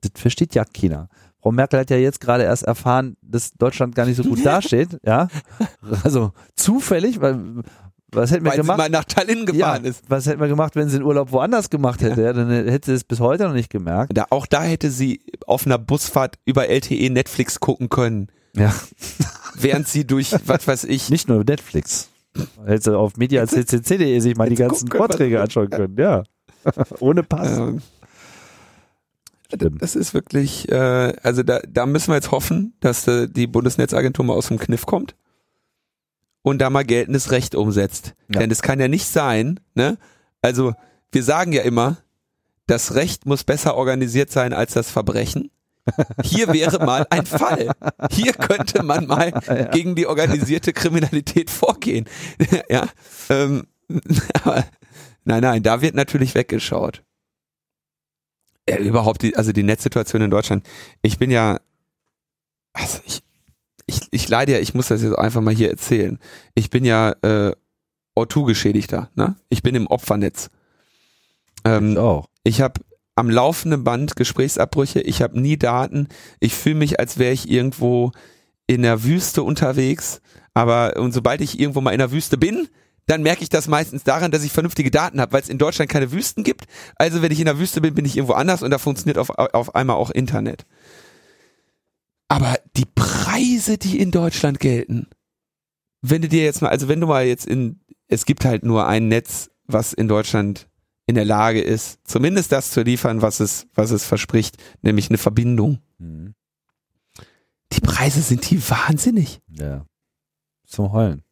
[0.00, 1.08] Das versteht ja keiner.
[1.40, 4.98] Frau Merkel hat ja jetzt gerade erst erfahren, dass Deutschland gar nicht so gut dasteht,
[5.04, 5.28] ja.
[6.04, 7.62] Also zufällig, weil
[8.10, 8.78] was hätten wir Weil sie gemacht?
[8.78, 10.02] mal nach Tallinn gefahren ja, ist.
[10.08, 12.22] Was hätten wir gemacht, wenn sie den Urlaub woanders gemacht hätte?
[12.22, 14.16] Ja, dann hätte sie es bis heute noch nicht gemerkt.
[14.16, 18.74] Da, auch da hätte sie auf einer Busfahrt über LTE Netflix gucken können, Ja,
[19.54, 22.08] während sie durch, was weiß ich, nicht nur Netflix.
[22.64, 26.22] Hätte sie auf mediaccc.de sich mal die ganzen können, Vorträge anschauen können, ja.
[27.00, 27.58] Ohne Pass.
[27.58, 27.82] Ähm,
[29.50, 34.24] das ist wirklich, äh, also da, da müssen wir jetzt hoffen, dass äh, die Bundesnetzagentur
[34.24, 35.14] mal aus dem Kniff kommt
[36.42, 38.14] und da mal geltendes Recht umsetzt.
[38.32, 38.40] Ja.
[38.40, 39.98] Denn es kann ja nicht sein, ne?
[40.42, 40.74] Also
[41.12, 41.98] wir sagen ja immer,
[42.66, 45.50] das Recht muss besser organisiert sein als das Verbrechen.
[46.22, 47.70] Hier wäre mal ein Fall.
[48.10, 49.64] Hier könnte man mal Ja.
[49.68, 52.06] gegen die organisierte Kriminalität vorgehen.
[52.68, 52.88] ja.
[53.30, 53.66] Ähm,
[54.42, 54.66] aber
[55.24, 57.02] nein, nein, da wird natürlich weggeschaut.
[58.68, 60.66] Ja, überhaupt die, also die Netzsituation in Deutschland.
[61.00, 61.58] Ich bin ja,
[62.74, 63.22] also ich,
[63.88, 66.18] ich, ich leide ja, ich muss das jetzt einfach mal hier erzählen.
[66.54, 67.52] Ich bin ja äh,
[68.16, 69.36] O2-Geschädigter, ne?
[69.48, 70.50] Ich bin im Opfernetz.
[71.64, 72.28] Ähm, Ich auch.
[72.44, 72.80] ich habe
[73.16, 76.08] am laufenden Band Gesprächsabbrüche, ich habe nie Daten,
[76.38, 78.12] ich fühle mich, als wäre ich irgendwo
[78.68, 80.20] in der Wüste unterwegs,
[80.54, 82.68] aber und sobald ich irgendwo mal in der Wüste bin,
[83.06, 85.90] dann merke ich das meistens daran, dass ich vernünftige Daten habe, weil es in Deutschland
[85.90, 86.66] keine Wüsten gibt.
[86.96, 89.30] Also wenn ich in der Wüste bin, bin ich irgendwo anders und da funktioniert auf,
[89.30, 90.66] auf einmal auch Internet.
[92.28, 95.08] Aber die Preise, die in Deutschland gelten,
[96.02, 98.86] wenn du dir jetzt mal, also wenn du mal jetzt in, es gibt halt nur
[98.86, 100.68] ein Netz, was in Deutschland
[101.06, 105.18] in der Lage ist, zumindest das zu liefern, was es, was es verspricht, nämlich eine
[105.18, 105.78] Verbindung.
[105.98, 106.34] Mhm.
[107.72, 109.40] Die Preise sind die wahnsinnig.
[109.48, 109.86] Ja.
[110.66, 111.22] Zum Heulen.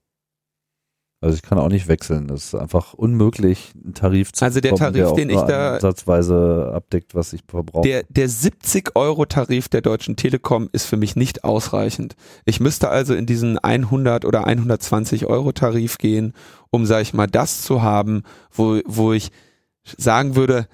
[1.23, 2.29] Also ich kann auch nicht wechseln.
[2.29, 5.75] Das ist einfach unmöglich, einen Tarif zu Also der bekommen, Tarif, auch den ich da-
[5.77, 7.89] ansatzweise abdeckt, was ich verbrauche.
[7.89, 12.17] Der, der 70 Euro Tarif der Deutschen Telekom ist für mich nicht ausreichend.
[12.45, 16.35] Ich müsste also in diesen 100 oder 120 Euro Tarif gehen,
[16.71, 19.31] um, sag ich mal, das zu haben, wo, wo ich
[19.97, 20.69] sagen würde,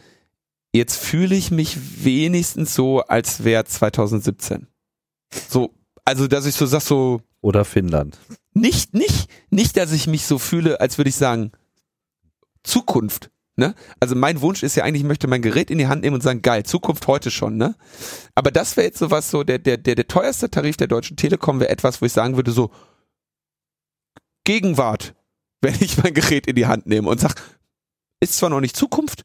[0.73, 4.67] jetzt fühle ich mich wenigstens so, als wäre 2017.
[5.49, 5.71] So,
[6.05, 8.19] also, dass ich so sag, so, Oder Finnland.
[8.55, 11.53] Nicht, nicht, nicht, dass ich mich so fühle, als würde ich sagen,
[12.63, 13.31] Zukunft.
[13.57, 13.75] Ne?
[14.01, 16.23] Also mein Wunsch ist ja eigentlich, ich möchte mein Gerät in die Hand nehmen und
[16.23, 17.75] sagen, geil, Zukunft heute schon, ne?
[18.35, 21.61] Aber das wäre jetzt sowas so, der, der, der, der teuerste Tarif der Deutschen Telekom
[21.61, 22.71] wäre etwas, wo ich sagen würde, so
[24.45, 25.15] Gegenwart,
[25.61, 27.35] wenn ich mein Gerät in die Hand nehme und sag,
[28.21, 29.25] ist zwar noch nicht Zukunft,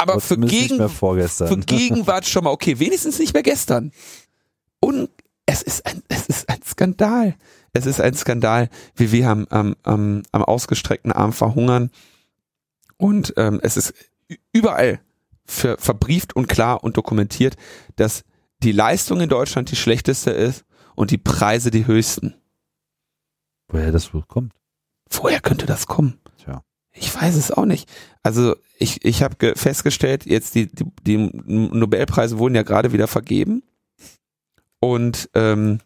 [0.00, 3.92] aber Aber für, Gegen, für Gegenwart schon mal okay, wenigstens nicht mehr gestern.
[4.80, 5.10] Und
[5.44, 7.36] es ist ein, es ist ein Skandal.
[7.72, 11.90] Es ist ein Skandal, wie wir am, am, am, am ausgestreckten Arm verhungern.
[12.96, 13.94] Und ähm, es ist
[14.52, 15.00] überall
[15.44, 17.56] für, verbrieft und klar und dokumentiert,
[17.96, 18.24] dass
[18.62, 20.64] die Leistung in Deutschland die schlechteste ist
[20.94, 22.34] und die Preise die höchsten.
[23.68, 24.52] Woher das wohl kommt?
[25.08, 26.20] Woher könnte das kommen?
[26.42, 26.62] Tja.
[26.92, 27.88] Ich weiß es auch nicht.
[28.22, 33.62] Also ich, ich habe festgestellt, jetzt die, die, die Nobelpreise wurden ja gerade wieder vergeben.
[34.80, 35.80] Und ähm,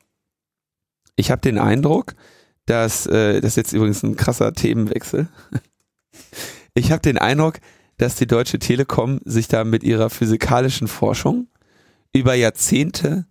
[1.16, 2.14] ich habe den Eindruck,
[2.66, 5.28] dass, äh, das ist jetzt übrigens ein krasser Themenwechsel.
[6.76, 7.60] Ich habe den Eindruck,
[7.98, 11.46] dass die Deutsche Telekom sich da mit ihrer physikalischen Forschung
[12.12, 13.26] über Jahrzehnte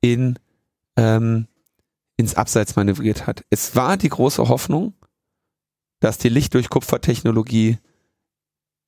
[0.00, 0.38] in,
[0.96, 1.48] ähm,
[2.16, 3.44] ins Abseits manövriert hat.
[3.50, 4.94] Es war die große Hoffnung,
[6.00, 7.78] dass die Licht durch Kupfertechnologie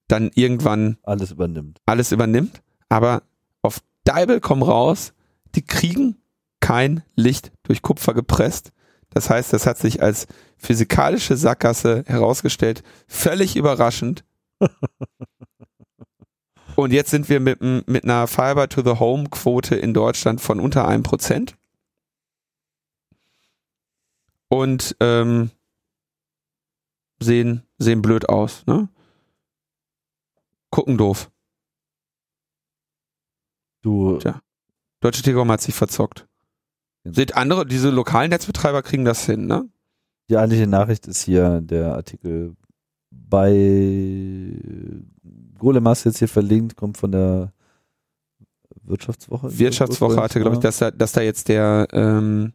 [0.08, 1.80] dann irgendwann Alles übernimmt.
[1.86, 3.22] alles übernimmt, aber
[3.62, 5.12] auf Deibel komm raus,
[5.54, 6.16] die kriegen
[6.60, 8.72] kein Licht durch Kupfer gepresst.
[9.10, 14.24] Das heißt, das hat sich als physikalische Sackgasse herausgestellt, völlig überraschend.
[16.76, 20.60] Und jetzt sind wir mit, mit einer Fiber to the Home Quote in Deutschland von
[20.60, 21.56] unter einem Prozent.
[24.48, 25.50] Und ähm,
[27.20, 28.88] sehen, sehen blöd aus, ne?
[30.70, 31.30] Gucken doof.
[33.82, 34.40] Du, Tja.
[35.00, 36.29] Deutsche Telekom hat sich verzockt.
[37.04, 39.68] Seht andere, diese lokalen Netzbetreiber kriegen das hin, ne?
[40.30, 42.54] die eigentliche Nachricht ist hier der Artikel
[43.10, 44.54] bei
[45.58, 47.52] Golemas jetzt hier verlinkt, kommt von der
[48.84, 49.58] Wirtschaftswoche.
[49.58, 52.52] Wirtschaftswoche hatte, glaube ich, dass da, dass da jetzt der ähm,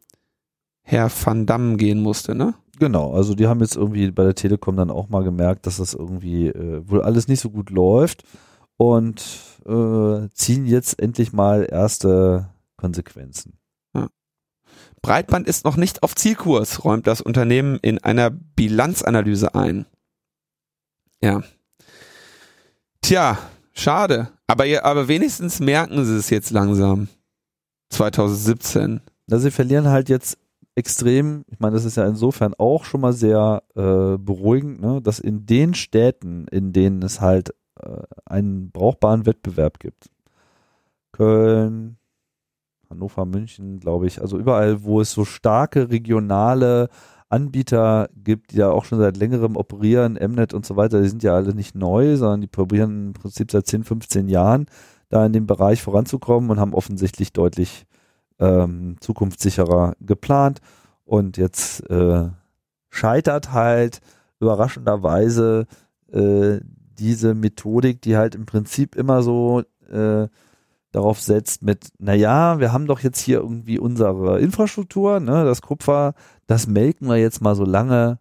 [0.84, 2.56] Herr Van Damme gehen musste, ne?
[2.80, 5.94] Genau, also die haben jetzt irgendwie bei der Telekom dann auch mal gemerkt, dass das
[5.94, 8.24] irgendwie äh, wohl alles nicht so gut läuft
[8.78, 9.22] und
[9.66, 13.58] äh, ziehen jetzt endlich mal erste Konsequenzen.
[15.06, 19.86] Breitband ist noch nicht auf Zielkurs, räumt das Unternehmen in einer Bilanzanalyse ein.
[21.22, 21.44] Ja.
[23.02, 23.38] Tja,
[23.74, 24.30] schade.
[24.48, 27.08] Aber, ihr- aber wenigstens merken sie es jetzt langsam.
[27.92, 29.02] 2017.
[29.30, 30.40] Also sie verlieren halt jetzt
[30.74, 35.20] extrem, ich meine, das ist ja insofern auch schon mal sehr äh, beruhigend, ne, dass
[35.20, 40.10] in den Städten, in denen es halt äh, einen brauchbaren Wettbewerb gibt,
[41.12, 41.98] Köln,
[42.90, 46.90] Hannover, München, glaube ich, also überall, wo es so starke regionale
[47.30, 51.24] Anbieter gibt, die ja auch schon seit längerem operieren, Mnet und so weiter, die sind
[51.24, 54.68] ja alle nicht neu, sondern die probieren im Prinzip seit 10, 15 Jahren
[55.10, 57.86] da in dem Bereich voranzukommen und haben offensichtlich deutlich
[58.40, 60.60] ähm, zukunftssicherer geplant.
[61.04, 62.30] Und jetzt äh,
[62.90, 64.02] scheitert halt
[64.40, 65.68] überraschenderweise
[66.12, 66.60] äh,
[66.98, 70.28] diese Methodik, die halt im Prinzip immer so äh,
[70.96, 76.14] darauf setzt mit, naja, wir haben doch jetzt hier irgendwie unsere Infrastruktur, ne, das Kupfer,
[76.48, 78.20] das melken wir jetzt mal so lange,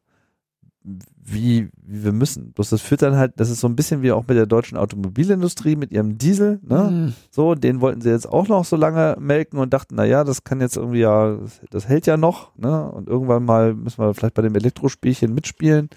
[0.83, 2.53] wie, wie wir müssen.
[2.53, 4.77] Bloß das führt dann halt, das ist so ein bisschen wie auch mit der deutschen
[4.77, 6.91] Automobilindustrie, mit ihrem Diesel, ne?
[6.91, 7.15] Mhm.
[7.31, 10.61] So, den wollten sie jetzt auch noch so lange melken und dachten, naja, das kann
[10.61, 12.91] jetzt irgendwie ja, das, das hält ja noch, ne?
[12.91, 15.89] Und irgendwann mal müssen wir vielleicht bei dem Elektrospielchen mitspielen.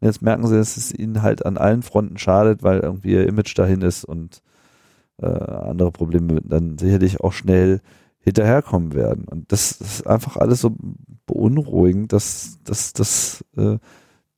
[0.00, 3.26] Und jetzt merken sie, dass es ihnen halt an allen Fronten schadet, weil irgendwie ihr
[3.26, 4.42] Image dahin ist und
[5.20, 7.80] äh, andere Probleme dann sicherlich auch schnell
[8.20, 9.26] hinterherkommen werden.
[9.26, 10.74] Und das ist einfach alles so
[11.26, 13.78] beunruhigend, dass, dass, dass äh,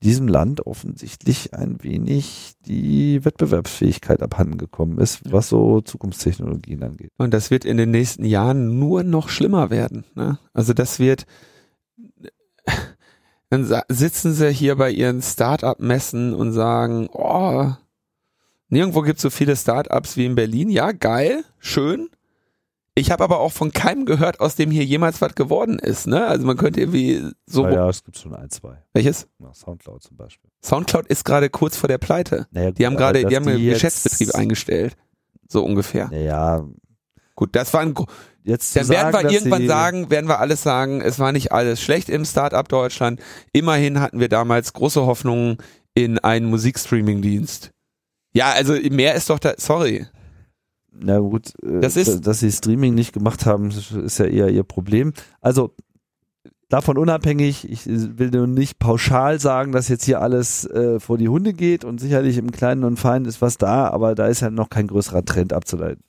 [0.02, 7.12] diesem Land offensichtlich ein wenig die Wettbewerbsfähigkeit abhanden gekommen ist, was so Zukunftstechnologien angeht.
[7.16, 10.04] Und das wird in den nächsten Jahren nur noch schlimmer werden.
[10.14, 10.38] Ne?
[10.52, 11.26] Also das wird,
[13.50, 17.72] dann sitzen sie hier bei ihren Start-up-Messen und sagen, oh,
[18.68, 20.70] nirgendwo gibt es so viele Start-ups wie in Berlin.
[20.70, 22.10] Ja, geil, schön.
[22.98, 26.06] Ich habe aber auch von keinem gehört, aus dem hier jemals was geworden ist.
[26.06, 26.26] Ne?
[26.26, 27.64] Also man könnte irgendwie so.
[27.64, 28.82] Ja, ja es gibt schon ein, zwei.
[28.94, 29.28] Welches?
[29.38, 30.50] Ja, Soundcloud zum Beispiel.
[30.64, 32.46] Soundcloud ist gerade kurz vor der Pleite.
[32.52, 34.96] Naja, gut, die haben gerade, die haben einen Geschäftsbetrieb eingestellt.
[35.46, 36.08] So ungefähr.
[36.10, 36.66] Naja.
[37.34, 37.94] Gut, das war ein.
[38.44, 41.82] Jetzt dann werden sagen, wir irgendwann sagen, werden wir alles sagen, es war nicht alles
[41.82, 43.20] schlecht im Startup Deutschland.
[43.52, 45.58] Immerhin hatten wir damals große Hoffnungen
[45.94, 47.72] in einen Musikstreaming-Dienst.
[48.36, 50.06] Ja, also mehr ist doch da, sorry.
[50.92, 54.62] Na gut, äh, das ist, dass sie Streaming nicht gemacht haben, ist ja eher ihr
[54.62, 55.14] Problem.
[55.40, 55.74] Also
[56.68, 61.28] davon unabhängig, ich will nur nicht pauschal sagen, dass jetzt hier alles äh, vor die
[61.28, 64.50] Hunde geht und sicherlich im Kleinen und Feinen ist was da, aber da ist ja
[64.50, 66.02] noch kein größerer Trend abzuleiten.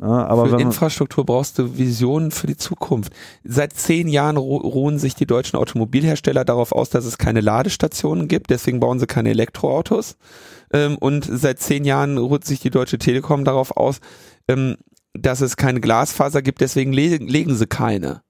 [0.00, 3.12] Ja, aber für Infrastruktur brauchst du Visionen für die Zukunft.
[3.44, 8.50] Seit zehn Jahren ruhen sich die deutschen Automobilhersteller darauf aus, dass es keine Ladestationen gibt,
[8.50, 10.16] deswegen bauen sie keine Elektroautos.
[10.72, 14.00] Ähm, und seit zehn Jahren ruht sich die Deutsche Telekom darauf aus,
[14.48, 14.76] ähm,
[15.12, 18.22] dass es keine Glasfaser gibt, deswegen legen sie keine.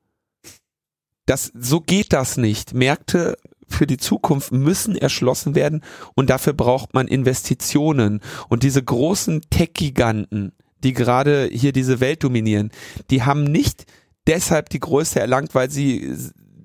[1.26, 2.74] Das, so geht das nicht.
[2.74, 3.36] Märkte
[3.68, 5.82] für die Zukunft müssen erschlossen werden
[6.14, 8.20] und dafür braucht man Investitionen.
[8.49, 12.70] Und diese großen Tech-Giganten, die gerade hier diese Welt dominieren,
[13.11, 13.84] die haben nicht
[14.26, 16.16] deshalb die Größe erlangt, weil sie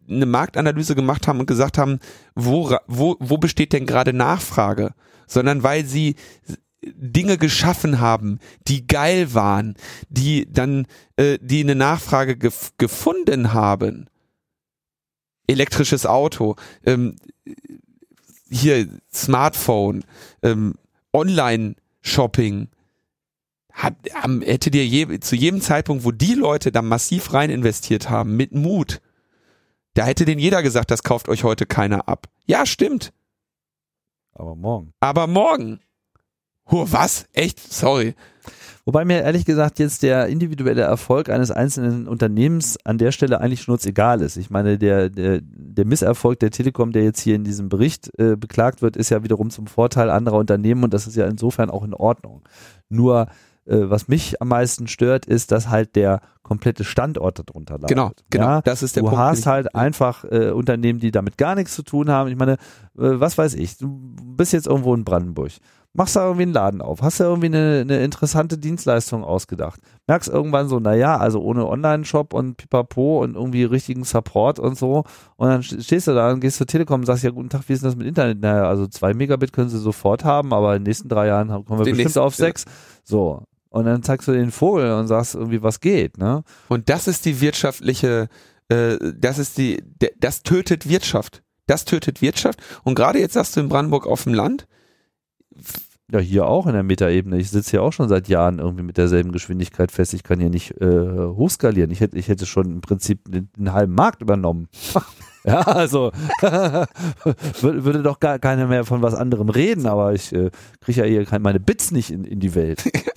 [0.10, 2.00] eine Marktanalyse gemacht haben und gesagt haben,
[2.36, 4.94] wo, wo, wo besteht denn gerade Nachfrage,
[5.28, 6.16] sondern weil sie
[6.82, 9.76] Dinge geschaffen haben, die geil waren,
[10.10, 14.08] die dann, äh, die eine Nachfrage gef gefunden haben.
[15.48, 16.56] Elektrisches Auto,
[16.86, 17.16] ähm,
[18.50, 20.04] hier Smartphone,
[20.44, 20.76] ähm,
[21.14, 22.70] Online-Shopping,
[23.72, 28.10] hat, haben, hätte dir je, zu jedem Zeitpunkt, wo die Leute da massiv rein investiert
[28.10, 29.02] haben, mit Mut,
[29.96, 32.28] da hätte den jeder gesagt, das kauft euch heute keiner ab.
[32.46, 33.12] Ja, stimmt.
[34.36, 34.94] Aber morgen.
[35.00, 35.80] Aber morgen.
[36.70, 37.26] Huh, was?
[37.34, 37.60] Echt?
[37.60, 38.16] Sorry.
[38.86, 43.62] Wobei mir ehrlich gesagt jetzt der individuelle Erfolg eines einzelnen Unternehmens an der Stelle eigentlich
[43.62, 44.38] schnurzegal ist.
[44.38, 48.36] Ich meine, der, der, der Misserfolg der Telekom, der jetzt hier in diesem Bericht äh,
[48.36, 51.84] beklagt wird, ist ja wiederum zum Vorteil anderer Unternehmen und das ist ja insofern auch
[51.84, 52.44] in Ordnung.
[52.90, 53.28] Nur äh,
[53.66, 57.90] was mich am meisten stört, ist, dass halt der komplette Standort darunter leidet.
[57.90, 58.46] Genau, genau.
[58.46, 59.20] Ja, das ist der du Punkt.
[59.20, 62.30] Du hast halt einfach äh, Unternehmen, die damit gar nichts zu tun haben.
[62.30, 62.58] Ich meine, äh,
[62.96, 65.52] was weiß ich, du bist jetzt irgendwo in Brandenburg
[65.96, 69.80] machst da irgendwie einen Laden auf, hast da irgendwie eine, eine interessante Dienstleistung ausgedacht.
[70.08, 75.06] Merkst irgendwann so, naja, also ohne Online-Shop und Pipapo und irgendwie richtigen Support und so.
[75.38, 77.74] Und dann stehst du da und gehst zur Telekom und sagst, ja, guten Tag, wie
[77.74, 78.42] ist denn das mit Internet?
[78.42, 81.80] Naja, also zwei Megabit können sie sofort haben, aber in den nächsten drei Jahren kommen
[81.80, 82.66] wir den bestimmt auf sechs.
[83.04, 83.44] So.
[83.76, 86.46] Und dann zeigst du den Vogel und sagst irgendwie, was geht, ne?
[86.70, 88.30] Und das ist die wirtschaftliche,
[88.70, 89.84] äh, das ist die,
[90.18, 91.44] das tötet Wirtschaft.
[91.68, 92.64] Das tötet Wirtschaft.
[92.86, 94.66] Und gerade jetzt sagst du in Brandenburg auf dem Land,
[96.10, 97.38] ja, hier auch in der Metaebene.
[97.38, 100.14] Ich sitze hier auch schon seit Jahren irgendwie mit derselben Geschwindigkeit fest.
[100.14, 101.92] Ich kann hier nicht äh, hochskalieren.
[101.92, 104.70] Ich hätte, ich hätte schon im Prinzip den, den halben Markt übernommen.
[105.44, 106.14] ja, also
[107.62, 110.50] würde doch gar keiner mehr von was anderem reden, aber ich äh,
[110.80, 112.90] kriege ja hier meine Bits nicht in, in die Welt.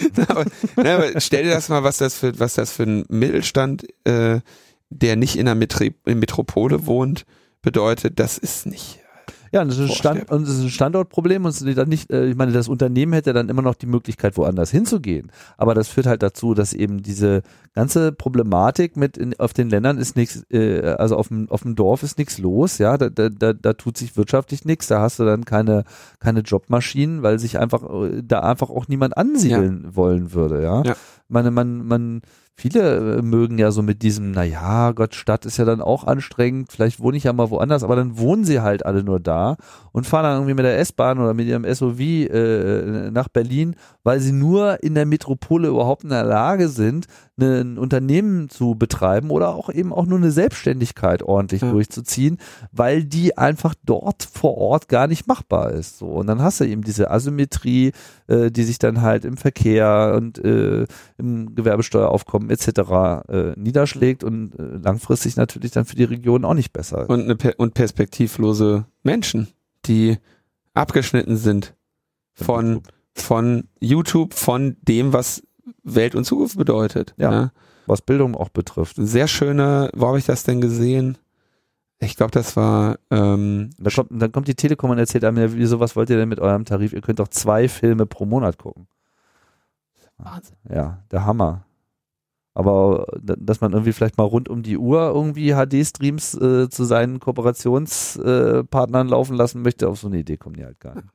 [0.28, 0.44] aber,
[0.76, 4.40] na, aber stell dir das mal, was das für, was das für ein Mittelstand, äh,
[4.90, 7.24] der nicht in einer Metri in Metropole wohnt,
[7.62, 8.18] bedeutet.
[8.18, 9.00] Das ist nicht.
[9.52, 12.26] Ja, und das, ist ein Stand, und das ist ein Standortproblem und dann nicht, äh,
[12.26, 15.30] ich meine, das Unternehmen hätte dann immer noch die Möglichkeit, woanders hinzugehen.
[15.56, 17.42] Aber das führt halt dazu, dass eben diese
[17.74, 21.76] ganze Problematik mit in, auf den Ländern ist nichts, äh, also auf dem, auf dem
[21.76, 25.18] Dorf ist nichts los, ja, da, da, da, da tut sich wirtschaftlich nichts, da hast
[25.18, 25.84] du dann keine,
[26.18, 29.96] keine Jobmaschinen, weil sich einfach, äh, da einfach auch niemand ansiedeln ja.
[29.96, 30.82] wollen würde, ja.
[30.82, 30.94] ja.
[31.28, 32.22] Meine, man, man,
[32.56, 36.72] viele äh, mögen ja so mit diesem, naja, Gott, Stadt ist ja dann auch anstrengend,
[36.72, 39.56] vielleicht wohne ich ja mal woanders, aber dann wohnen sie halt alle nur da
[39.92, 44.20] und fahren dann irgendwie mit der S-Bahn oder mit ihrem SUV äh, nach Berlin, weil
[44.20, 47.06] sie nur in der Metropole überhaupt in der Lage sind,
[47.38, 51.70] ein Unternehmen zu betreiben oder auch eben auch nur eine Selbstständigkeit ordentlich ja.
[51.70, 52.38] durchzuziehen,
[52.72, 55.98] weil die einfach dort vor Ort gar nicht machbar ist.
[55.98, 57.92] So und dann hast du eben diese Asymmetrie,
[58.28, 60.86] äh, die sich dann halt im Verkehr und äh,
[61.18, 63.28] im Gewerbesteueraufkommen etc.
[63.28, 67.08] Äh, niederschlägt und äh, langfristig natürlich dann für die Region auch nicht besser.
[67.08, 69.48] Und eine per und perspektivlose Menschen,
[69.86, 70.18] die
[70.74, 71.74] abgeschnitten sind
[72.34, 72.82] von
[73.14, 75.42] von YouTube, von dem, was
[75.82, 77.14] Welt und Zukunft bedeutet.
[77.16, 77.32] Ja.
[77.32, 77.52] ja.
[77.86, 78.96] Was Bildung auch betrifft.
[78.98, 81.18] Sehr schöne, wo habe ich das denn gesehen?
[81.98, 82.98] Ich glaube, das war.
[83.10, 86.28] Ähm, da kommt, dann kommt die Telekom und erzählt einem, wieso, was wollt ihr denn
[86.28, 86.92] mit eurem Tarif?
[86.92, 88.86] Ihr könnt doch zwei Filme pro Monat gucken.
[90.18, 90.56] Wahnsinn.
[90.68, 91.64] Ja, der Hammer.
[92.56, 97.20] Aber dass man irgendwie vielleicht mal rund um die Uhr irgendwie HD-Streams äh, zu seinen
[97.20, 101.08] Kooperationspartnern äh, laufen lassen möchte, auf so eine Idee kommen die halt gar nicht.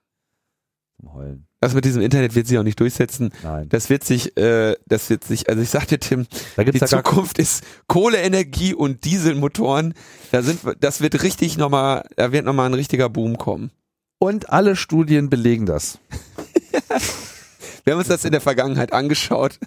[1.00, 1.48] Zum Heulen.
[1.60, 3.32] Das mit diesem Internet wird sich auch nicht durchsetzen.
[3.42, 3.70] Nein.
[3.70, 6.28] Das wird sich, äh, das wird sich, also ich sagte Tim,
[6.60, 9.96] die Zukunft ist Kohleenergie und Dieselmotoren.
[10.32, 13.72] Da sind, das wird richtig nochmal, da wird nochmal ein richtiger Boom kommen.
[14.20, 15.98] Und alle Studien belegen das.
[17.84, 19.58] Wir haben uns das in der Vergangenheit angeschaut.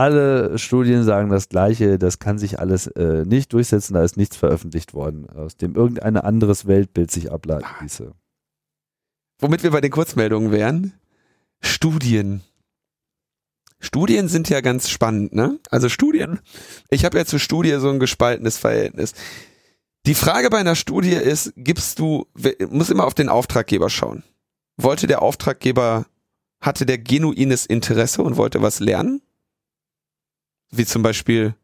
[0.00, 1.98] Alle Studien sagen das Gleiche.
[1.98, 3.92] Das kann sich alles äh, nicht durchsetzen.
[3.92, 8.10] Da ist nichts veröffentlicht worden, aus dem irgendein anderes Weltbild sich ableiten ließe.
[9.40, 10.94] Womit wir bei den Kurzmeldungen wären.
[11.60, 12.40] Studien.
[13.78, 15.58] Studien sind ja ganz spannend, ne?
[15.70, 16.40] Also Studien.
[16.88, 19.12] Ich habe ja zur Studie so ein gespaltenes Verhältnis.
[20.06, 22.26] Die Frage bei einer Studie ist, gibst du,
[22.70, 24.22] muss immer auf den Auftraggeber schauen.
[24.78, 26.06] Wollte der Auftraggeber,
[26.62, 29.20] hatte der genuines Interesse und wollte was lernen?
[30.70, 31.54] Wie zum Beispiel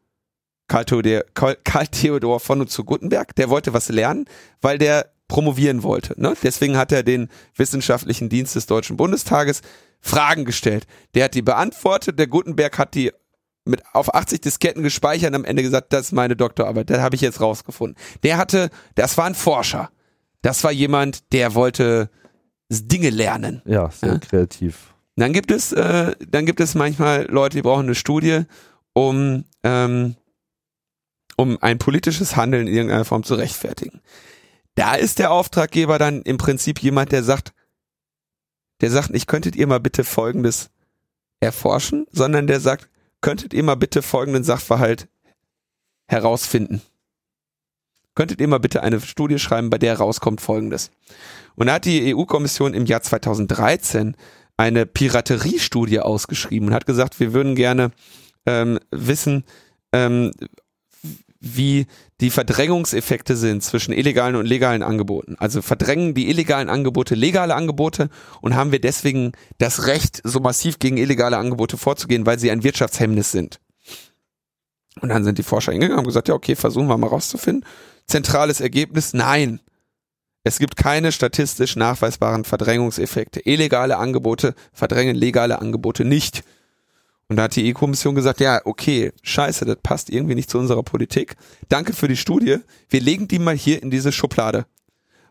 [0.68, 4.26] Karl Theodor, Karl Theodor von und zu Gutenberg, der wollte was lernen,
[4.60, 6.20] weil der promovieren wollte.
[6.20, 6.34] Ne?
[6.42, 9.62] Deswegen hat er den wissenschaftlichen Dienst des Deutschen Bundestages
[10.00, 10.86] Fragen gestellt.
[11.14, 13.12] Der hat die beantwortet, der Gutenberg hat die
[13.64, 17.16] mit auf 80 Disketten gespeichert und am Ende gesagt, das ist meine Doktorarbeit, das habe
[17.16, 18.00] ich jetzt rausgefunden.
[18.22, 19.90] Der hatte, das war ein Forscher.
[20.42, 22.10] Das war jemand, der wollte
[22.70, 23.62] Dinge lernen.
[23.64, 24.18] Ja, sehr ja?
[24.18, 24.94] kreativ.
[25.16, 28.42] Dann gibt es, äh, dann gibt es manchmal Leute, die brauchen eine Studie,
[28.96, 30.16] um ähm,
[31.36, 34.00] um ein politisches Handeln in irgendeiner Form zu rechtfertigen.
[34.74, 37.52] Da ist der Auftraggeber dann im Prinzip jemand, der sagt,
[38.80, 40.70] der sagt nicht, könntet ihr mal bitte Folgendes
[41.40, 42.88] erforschen, sondern der sagt,
[43.20, 45.08] könntet ihr mal bitte folgenden Sachverhalt
[46.08, 46.80] herausfinden.
[48.14, 50.90] Könntet ihr mal bitte eine Studie schreiben, bei der rauskommt Folgendes.
[51.54, 54.16] Und da hat die EU-Kommission im Jahr 2013
[54.56, 57.90] eine Pirateriestudie ausgeschrieben und hat gesagt, wir würden gerne
[58.46, 59.44] ähm, wissen,
[59.92, 60.30] ähm,
[61.40, 61.86] wie
[62.20, 65.36] die Verdrängungseffekte sind zwischen illegalen und legalen Angeboten.
[65.38, 68.08] Also verdrängen die illegalen Angebote legale Angebote
[68.40, 72.64] und haben wir deswegen das Recht, so massiv gegen illegale Angebote vorzugehen, weil sie ein
[72.64, 73.60] Wirtschaftshemmnis sind.
[75.02, 77.68] Und dann sind die Forscher hingegangen und gesagt, ja, okay, versuchen wir mal rauszufinden.
[78.06, 79.60] Zentrales Ergebnis, nein.
[80.42, 83.40] Es gibt keine statistisch nachweisbaren Verdrängungseffekte.
[83.40, 86.44] Illegale Angebote verdrängen legale Angebote nicht.
[87.28, 90.82] Und da hat die EU-Kommission gesagt, ja, okay, scheiße, das passt irgendwie nicht zu unserer
[90.82, 91.36] Politik.
[91.68, 92.58] Danke für die Studie.
[92.88, 94.66] Wir legen die mal hier in diese Schublade.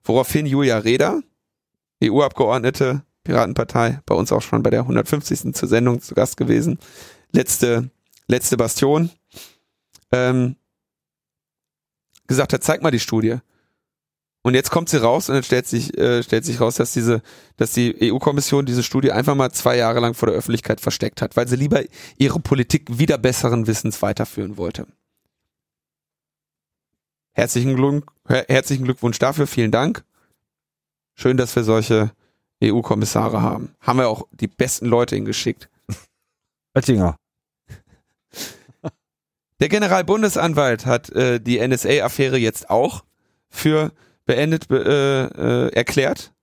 [0.03, 1.21] Woraufhin Julia Reda,
[2.03, 5.53] EU-Abgeordnete, Piratenpartei, bei uns auch schon bei der 150.
[5.55, 6.79] zur Sendung zu Gast gewesen,
[7.31, 7.89] letzte,
[8.27, 9.09] letzte Bastion,
[10.11, 10.57] ähm,
[12.27, 13.37] gesagt hat, zeig mal die Studie.
[14.45, 17.23] Und jetzt kommt sie raus und dann stellt sich, äh, stellt sich raus, dass diese,
[17.57, 21.35] dass die EU-Kommission diese Studie einfach mal zwei Jahre lang vor der Öffentlichkeit versteckt hat,
[21.35, 21.81] weil sie lieber
[22.19, 24.85] ihre Politik wieder besseren Wissens weiterführen wollte.
[27.31, 30.03] Herzlichen, Glück, herzlichen Glückwunsch dafür, vielen Dank.
[31.15, 32.11] Schön, dass wir solche
[32.63, 33.73] EU-Kommissare haben.
[33.79, 35.71] Haben wir auch die besten Leute hingeschickt.
[36.75, 37.17] Oettinger.
[39.59, 43.03] Der Generalbundesanwalt hat äh, die NSA-Affäre jetzt auch
[43.49, 43.91] für
[44.25, 46.33] beendet äh, äh, erklärt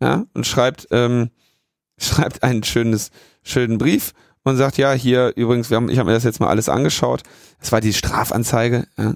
[0.00, 1.30] ja, und schreibt, ähm,
[1.98, 3.10] schreibt einen schönes,
[3.42, 4.12] schönen Brief
[4.42, 7.22] und sagt, ja, hier übrigens, wir haben, ich habe mir das jetzt mal alles angeschaut.
[7.60, 8.86] Es war die Strafanzeige.
[8.98, 9.14] Ja.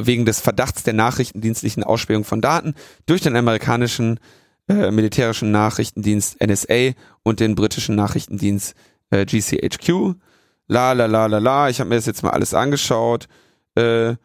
[0.00, 2.74] wegen des Verdachts der nachrichtendienstlichen Ausspähung von Daten
[3.06, 4.20] durch den amerikanischen
[4.68, 8.74] äh, militärischen Nachrichtendienst NSA und den britischen Nachrichtendienst
[9.10, 10.16] äh, GCHQ.
[10.68, 13.28] La la la la la, ich habe mir das jetzt mal alles angeschaut.
[13.76, 14.16] Äh,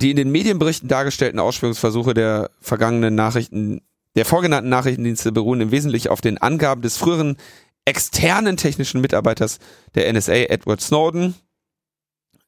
[0.00, 3.82] die in den Medienberichten dargestellten Ausspürungsversuche der vergangenen Nachrichten,
[4.16, 7.36] der vorgenannten Nachrichtendienste beruhen im Wesentlichen auf den Angaben des früheren
[7.84, 9.58] externen technischen Mitarbeiters
[9.94, 11.34] der NSA, Edward Snowden.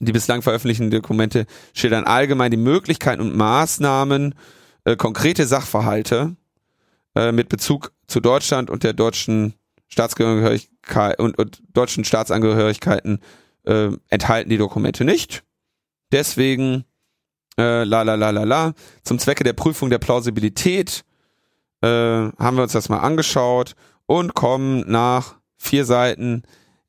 [0.00, 4.34] Die bislang veröffentlichten Dokumente schildern allgemein die Möglichkeiten und Maßnahmen,
[4.84, 6.36] äh, konkrete Sachverhalte
[7.14, 9.54] äh, mit Bezug zu Deutschland und der deutschen
[9.88, 13.20] Staatsangehörigkeit und, und deutschen Staatsangehörigkeiten
[13.64, 15.44] äh, enthalten die Dokumente nicht.
[16.10, 16.84] Deswegen
[17.62, 18.72] äh, la la la la la
[19.04, 21.04] zum Zwecke der Prüfung der Plausibilität
[21.82, 23.74] äh, haben wir uns das mal angeschaut
[24.06, 26.42] und kommen nach vier Seiten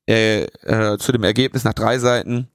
[0.08, 2.48] äh, äh, zu dem Ergebnis nach drei Seiten.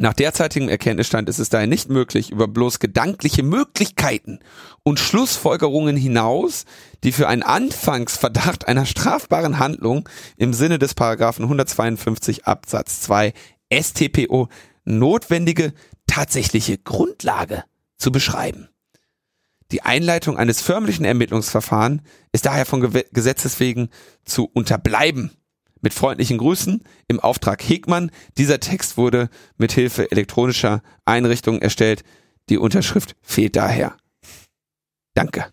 [0.00, 4.38] Nach derzeitigem Erkenntnisstand ist es daher nicht möglich, über bloß gedankliche Möglichkeiten
[4.84, 6.66] und Schlussfolgerungen hinaus,
[7.02, 13.32] die für einen Anfangsverdacht einer strafbaren Handlung im Sinne des Paragraphen 152 Absatz 2
[13.72, 14.48] StPO
[14.88, 15.72] notwendige
[16.06, 17.64] tatsächliche Grundlage
[17.98, 18.68] zu beschreiben.
[19.70, 22.80] Die Einleitung eines förmlichen Ermittlungsverfahrens ist daher von
[23.12, 23.90] Gesetzes wegen
[24.24, 25.30] zu unterbleiben.
[25.80, 28.10] Mit freundlichen Grüßen im Auftrag Hegmann.
[28.36, 29.28] Dieser Text wurde
[29.58, 32.02] mit Hilfe elektronischer Einrichtungen erstellt.
[32.48, 33.96] Die Unterschrift fehlt daher.
[35.14, 35.52] Danke.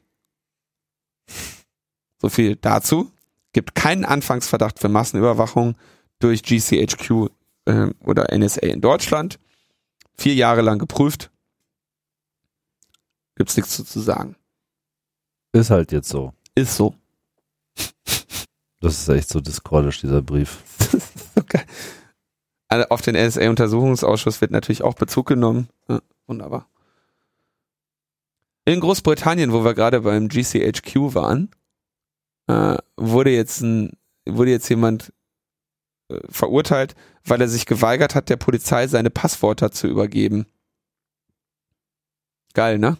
[2.21, 3.11] So viel dazu.
[3.53, 5.75] Gibt keinen Anfangsverdacht für Massenüberwachung
[6.19, 7.29] durch GCHQ
[7.65, 9.39] äh, oder NSA in Deutschland.
[10.17, 11.31] Vier Jahre lang geprüft.
[13.35, 14.35] Gibt's nichts zu, sagen.
[15.51, 16.33] Ist halt jetzt so.
[16.55, 16.95] Ist so.
[18.79, 20.59] Das ist echt so discordisch, dieser Brief.
[21.35, 21.61] okay.
[22.67, 25.69] Also auf den NSA-Untersuchungsausschuss wird natürlich auch Bezug genommen.
[25.87, 26.67] Ja, wunderbar.
[28.65, 31.51] In Großbritannien, wo wir gerade beim GCHQ waren,
[32.47, 33.91] äh, wurde jetzt ein,
[34.27, 35.13] wurde jetzt jemand
[36.09, 36.95] äh, verurteilt,
[37.25, 40.45] weil er sich geweigert hat, der Polizei seine Passwörter zu übergeben.
[42.53, 42.97] Geil, ne?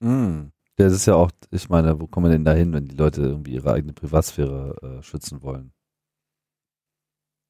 [0.00, 0.50] Mm.
[0.76, 3.22] Das ist ja auch, ich meine, wo kommen wir denn da hin, wenn die Leute
[3.22, 5.72] irgendwie ihre eigene Privatsphäre äh, schützen wollen?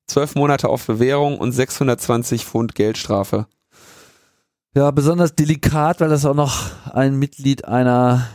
[0.06, 3.46] Zwölf Monate auf Bewährung und 620 Pfund Geldstrafe.
[4.74, 8.26] Ja, besonders delikat, weil das auch noch ein Mitglied einer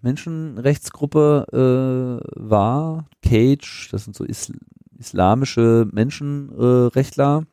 [0.00, 3.08] Menschenrechtsgruppe äh, war.
[3.22, 4.58] Cage, das sind so Isl
[5.00, 7.44] islamische Menschenrechtler.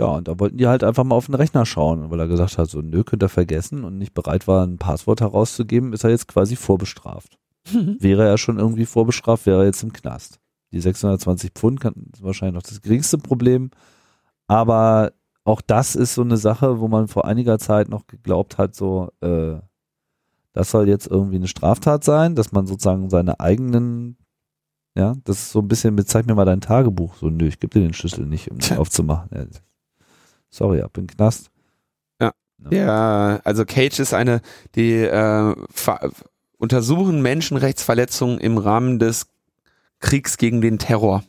[0.00, 2.56] Ja, und da wollten die halt einfach mal auf den Rechner schauen, weil er gesagt
[2.56, 6.10] hat, so, nö, könnt ihr vergessen und nicht bereit war, ein Passwort herauszugeben, ist er
[6.10, 7.38] jetzt quasi vorbestraft.
[7.98, 10.38] wäre er schon irgendwie vorbestraft, wäre er jetzt im Knast.
[10.72, 13.70] Die 620 Pfund kann, ist wahrscheinlich noch das geringste Problem,
[14.46, 15.12] aber
[15.44, 19.10] auch das ist so eine Sache, wo man vor einiger Zeit noch geglaubt hat, so,
[19.20, 19.56] äh,
[20.52, 24.17] das soll jetzt irgendwie eine Straftat sein, dass man sozusagen seine eigenen
[24.98, 27.14] ja, das ist so ein bisschen mit, zeig mir mal dein Tagebuch.
[27.14, 29.30] So, nö, ich gebe dir den Schlüssel nicht, um den aufzumachen.
[29.32, 29.46] Ja,
[30.50, 31.52] sorry, ab in den Knast.
[32.20, 32.32] Ja.
[32.70, 34.40] Ja, also Cage ist eine,
[34.74, 35.54] die äh,
[36.58, 39.28] untersuchen Menschenrechtsverletzungen im Rahmen des
[40.00, 41.22] Kriegs gegen den Terror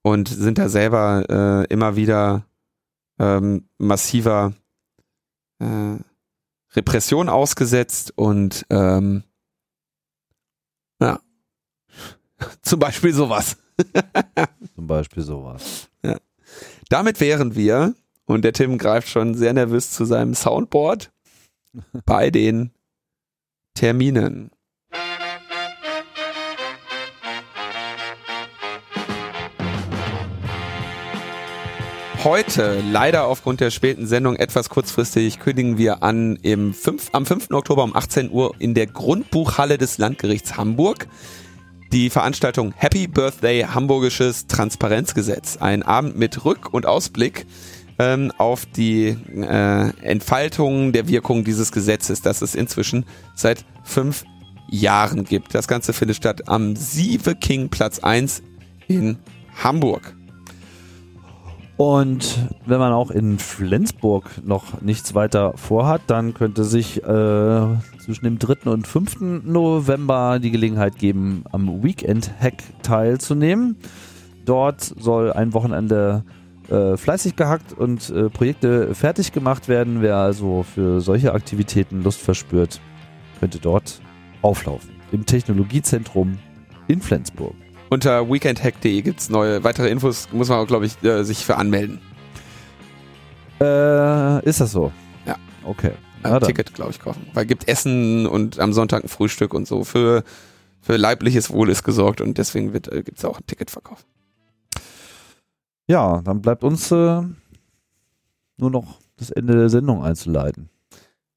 [0.00, 2.46] und sind da selber äh, immer wieder
[3.18, 4.54] ähm, massiver
[5.58, 5.96] äh,
[6.74, 9.24] Repression ausgesetzt und ähm,
[11.02, 11.20] ja,
[12.62, 13.56] zum Beispiel sowas.
[14.74, 15.88] Zum Beispiel sowas.
[16.02, 16.18] Ja.
[16.88, 17.94] Damit wären wir,
[18.26, 21.10] und der Tim greift schon sehr nervös zu seinem Soundboard,
[22.04, 22.70] bei den
[23.74, 24.50] Terminen.
[32.24, 37.50] Heute, leider aufgrund der späten Sendung etwas kurzfristig, kündigen wir an im 5, am 5.
[37.50, 41.08] Oktober um 18 Uhr in der Grundbuchhalle des Landgerichts Hamburg
[41.92, 45.58] die Veranstaltung Happy Birthday Hamburgisches Transparenzgesetz.
[45.58, 47.44] Ein Abend mit Rück- und Ausblick
[47.98, 53.04] ähm, auf die äh, Entfaltung der Wirkung dieses Gesetzes, das es inzwischen
[53.34, 54.24] seit fünf
[54.70, 55.54] Jahren gibt.
[55.54, 58.42] Das Ganze findet statt am Sieve King Platz 1
[58.88, 59.18] in
[59.62, 60.16] Hamburg.
[61.82, 67.66] Und wenn man auch in Flensburg noch nichts weiter vorhat, dann könnte sich äh,
[67.98, 68.70] zwischen dem 3.
[68.70, 69.42] und 5.
[69.42, 73.74] November die Gelegenheit geben, am Weekend Hack teilzunehmen.
[74.44, 76.22] Dort soll ein Wochenende
[76.70, 80.02] äh, fleißig gehackt und äh, Projekte fertig gemacht werden.
[80.02, 82.80] Wer also für solche Aktivitäten Lust verspürt,
[83.40, 84.00] könnte dort
[84.40, 84.90] auflaufen.
[85.10, 86.38] Im Technologiezentrum
[86.86, 87.54] in Flensburg.
[87.92, 92.00] Unter weekendhack.de gibt es neue weitere Infos, muss man, glaube ich, äh, sich für anmelden.
[93.60, 94.90] Äh, ist das so?
[95.26, 95.36] Ja.
[95.62, 95.90] Okay.
[96.22, 97.26] Ein Ticket, glaube ich, kaufen.
[97.34, 99.84] Weil gibt Essen und am Sonntag ein Frühstück und so.
[99.84, 100.24] Für,
[100.80, 104.06] für leibliches Wohl ist gesorgt und deswegen wird, äh, gibt es auch ein Ticketverkauf.
[105.86, 106.94] Ja, dann bleibt uns äh,
[108.56, 110.70] nur noch das Ende der Sendung einzuleiten.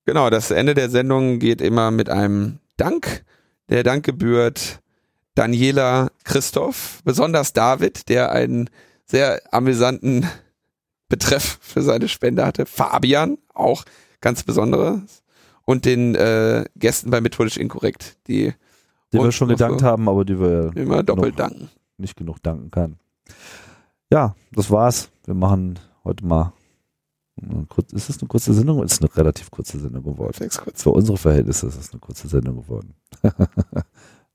[0.05, 3.25] Genau, das Ende der Sendung geht immer mit einem Dank.
[3.67, 4.79] Der Dank gebührt
[5.35, 8.69] Daniela Christoph, besonders David, der einen
[9.05, 10.27] sehr amüsanten
[11.09, 12.65] Betreff für seine Spende hatte.
[12.65, 13.85] Fabian, auch
[14.21, 15.23] ganz besonderes.
[15.65, 18.53] Und den äh, Gästen bei Methodisch Inkorrekt, die
[19.13, 21.69] die wir schon gedankt so haben, aber die wir immer doppelt danken.
[21.97, 22.97] Nicht genug danken kann.
[24.11, 25.09] Ja, das war's.
[25.25, 26.53] Wir machen heute mal
[27.67, 28.81] Kurz, ist es eine kurze Sendung?
[28.81, 30.49] Ist eine relativ kurze Sendung geworden.
[30.73, 32.93] Für unsere Verhältnisse ist es eine kurze Sendung geworden.